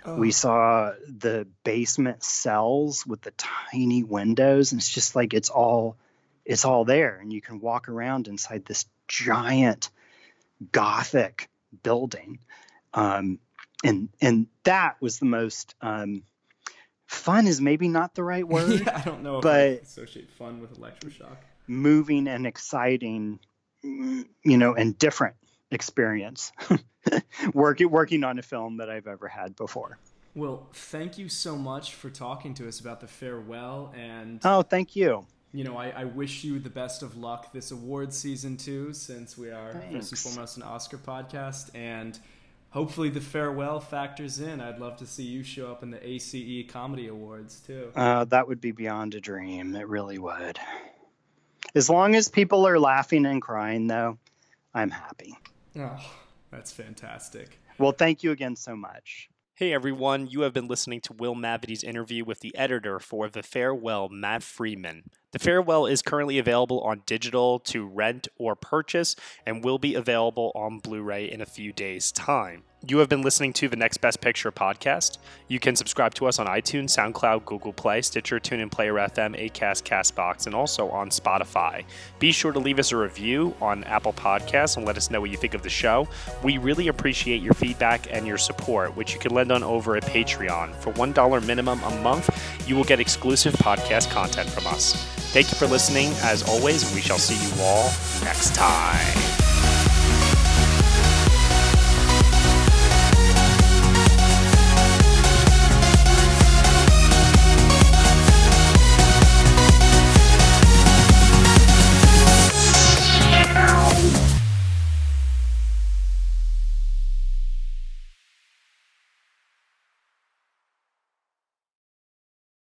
We 0.06 0.28
Oh. 0.28 0.30
saw 0.30 0.92
the 1.08 1.46
basement 1.64 2.22
cells 2.22 3.04
with 3.06 3.22
the 3.22 3.32
tiny 3.32 4.02
windows, 4.04 4.72
and 4.72 4.80
it's 4.80 4.88
just 4.88 5.16
like 5.16 5.34
it's 5.34 5.50
all 5.50 5.96
it's 6.44 6.64
all 6.64 6.84
there, 6.84 7.18
and 7.18 7.32
you 7.32 7.40
can 7.40 7.58
walk 7.60 7.88
around 7.88 8.28
inside 8.28 8.64
this 8.64 8.86
giant 9.08 9.90
gothic 10.72 11.48
building. 11.82 12.38
Um, 12.94 13.40
and 13.84 14.08
and 14.20 14.46
that 14.64 14.96
was 15.00 15.18
the 15.18 15.26
most 15.26 15.74
um, 15.80 16.22
fun 17.06 17.46
is 17.46 17.60
maybe 17.60 17.88
not 17.88 18.14
the 18.14 18.22
right 18.24 18.46
word 18.56 18.80
yeah, 18.80 18.96
I 18.96 19.02
don't 19.02 19.22
know 19.22 19.40
but- 19.40 19.54
I 19.54 19.62
associate 19.82 20.30
fun 20.30 20.60
with 20.60 20.78
electroshock. 20.78 21.36
moving 21.66 22.28
and 22.28 22.46
exciting 22.46 23.38
you 23.82 24.26
know 24.56 24.74
and 24.74 24.98
different 24.98 25.36
experience 25.70 26.52
working 27.54 27.90
working 27.90 28.24
on 28.24 28.38
a 28.38 28.42
film 28.42 28.76
that 28.76 28.88
i've 28.90 29.06
ever 29.06 29.28
had 29.28 29.56
before. 29.56 29.98
Well, 30.34 30.68
thank 30.74 31.16
you 31.16 31.28
so 31.30 31.56
much 31.56 31.94
for 31.94 32.10
talking 32.10 32.52
to 32.54 32.68
us 32.68 32.78
about 32.80 33.00
the 33.00 33.06
farewell 33.06 33.92
and 33.96 34.40
oh 34.44 34.62
thank 34.62 34.94
you. 34.94 35.26
you 35.52 35.64
know, 35.64 35.76
I, 35.78 35.88
I 35.88 36.04
wish 36.04 36.44
you 36.44 36.58
the 36.58 36.70
best 36.70 37.02
of 37.02 37.16
luck 37.16 37.52
this 37.52 37.70
award 37.70 38.12
season 38.12 38.56
too, 38.58 38.92
since 38.92 39.38
we 39.38 39.50
are 39.50 39.72
first 39.90 40.12
and 40.12 40.18
foremost 40.18 40.56
an 40.58 40.62
Oscar 40.62 40.98
podcast, 40.98 41.70
and 41.74 42.18
hopefully 42.70 43.08
the 43.08 43.20
farewell 43.22 43.80
factors 43.80 44.38
in. 44.38 44.60
I'd 44.60 44.78
love 44.78 44.98
to 44.98 45.06
see 45.06 45.22
you 45.22 45.42
show 45.42 45.70
up 45.72 45.82
in 45.82 45.90
the 45.90 46.06
ACE 46.06 46.66
Comedy 46.68 47.08
Awards 47.08 47.60
too. 47.66 47.90
uh, 47.96 48.24
that 48.26 48.46
would 48.46 48.60
be 48.60 48.72
beyond 48.72 49.14
a 49.14 49.20
dream. 49.20 49.74
It 49.74 49.88
really 49.88 50.18
would. 50.18 50.58
As 51.74 51.88
long 51.88 52.14
as 52.14 52.28
people 52.28 52.66
are 52.68 52.78
laughing 52.78 53.24
and 53.26 53.40
crying 53.40 53.86
though 53.86 54.18
i'm 54.74 54.90
happy 54.90 55.34
Oh, 55.76 56.10
that's 56.50 56.72
fantastic. 56.72 57.58
well 57.78 57.92
thank 57.92 58.22
you 58.22 58.30
again 58.32 58.56
so 58.56 58.74
much 58.76 59.28
Hey 59.58 59.72
everyone, 59.72 60.26
you 60.26 60.42
have 60.42 60.52
been 60.52 60.68
listening 60.68 61.00
to 61.00 61.14
Will 61.14 61.34
Mavity's 61.34 61.82
interview 61.82 62.26
with 62.26 62.40
the 62.40 62.54
editor 62.54 63.00
for 63.00 63.30
The 63.30 63.42
Farewell, 63.42 64.10
Matt 64.10 64.42
Friedman. 64.42 65.04
The 65.36 65.44
Farewell 65.44 65.84
is 65.84 66.00
currently 66.00 66.38
available 66.38 66.80
on 66.80 67.02
digital 67.04 67.58
to 67.58 67.84
rent 67.84 68.26
or 68.38 68.56
purchase 68.56 69.14
and 69.44 69.62
will 69.62 69.78
be 69.78 69.94
available 69.94 70.50
on 70.54 70.78
Blu 70.78 71.02
ray 71.02 71.30
in 71.30 71.42
a 71.42 71.44
few 71.44 71.74
days' 71.74 72.10
time. 72.10 72.62
You 72.86 72.98
have 72.98 73.10
been 73.10 73.20
listening 73.20 73.52
to 73.54 73.68
the 73.68 73.76
Next 73.76 73.98
Best 73.98 74.22
Picture 74.22 74.50
podcast. 74.50 75.18
You 75.48 75.60
can 75.60 75.76
subscribe 75.76 76.14
to 76.14 76.26
us 76.26 76.38
on 76.38 76.46
iTunes, 76.46 76.96
SoundCloud, 76.96 77.44
Google 77.44 77.74
Play, 77.74 78.00
Stitcher, 78.00 78.40
TuneIn 78.40 78.70
Player 78.70 78.94
FM, 78.94 79.38
Acast, 79.38 79.82
Castbox, 79.82 80.46
and 80.46 80.54
also 80.54 80.88
on 80.88 81.10
Spotify. 81.10 81.84
Be 82.18 82.32
sure 82.32 82.52
to 82.52 82.58
leave 82.58 82.78
us 82.78 82.92
a 82.92 82.96
review 82.96 83.54
on 83.60 83.84
Apple 83.84 84.14
Podcasts 84.14 84.78
and 84.78 84.86
let 84.86 84.96
us 84.96 85.10
know 85.10 85.20
what 85.20 85.30
you 85.30 85.36
think 85.36 85.52
of 85.52 85.62
the 85.62 85.68
show. 85.68 86.08
We 86.42 86.56
really 86.56 86.88
appreciate 86.88 87.42
your 87.42 87.54
feedback 87.54 88.06
and 88.10 88.26
your 88.26 88.38
support, 88.38 88.96
which 88.96 89.12
you 89.12 89.20
can 89.20 89.34
lend 89.34 89.52
on 89.52 89.62
over 89.62 89.96
at 89.96 90.04
Patreon. 90.04 90.74
For 90.76 90.94
$1 90.94 91.46
minimum 91.46 91.82
a 91.82 92.00
month, 92.00 92.30
you 92.66 92.74
will 92.74 92.84
get 92.84 93.00
exclusive 93.00 93.52
podcast 93.54 94.10
content 94.10 94.48
from 94.48 94.66
us. 94.68 95.25
Thank 95.36 95.50
you 95.50 95.58
for 95.58 95.66
listening, 95.66 96.14
as 96.22 96.42
always, 96.44 96.90
we 96.94 97.02
shall 97.02 97.18
see 97.18 97.36
you 97.36 97.62
all 97.62 97.92
next 98.24 98.54
time. 98.54 99.75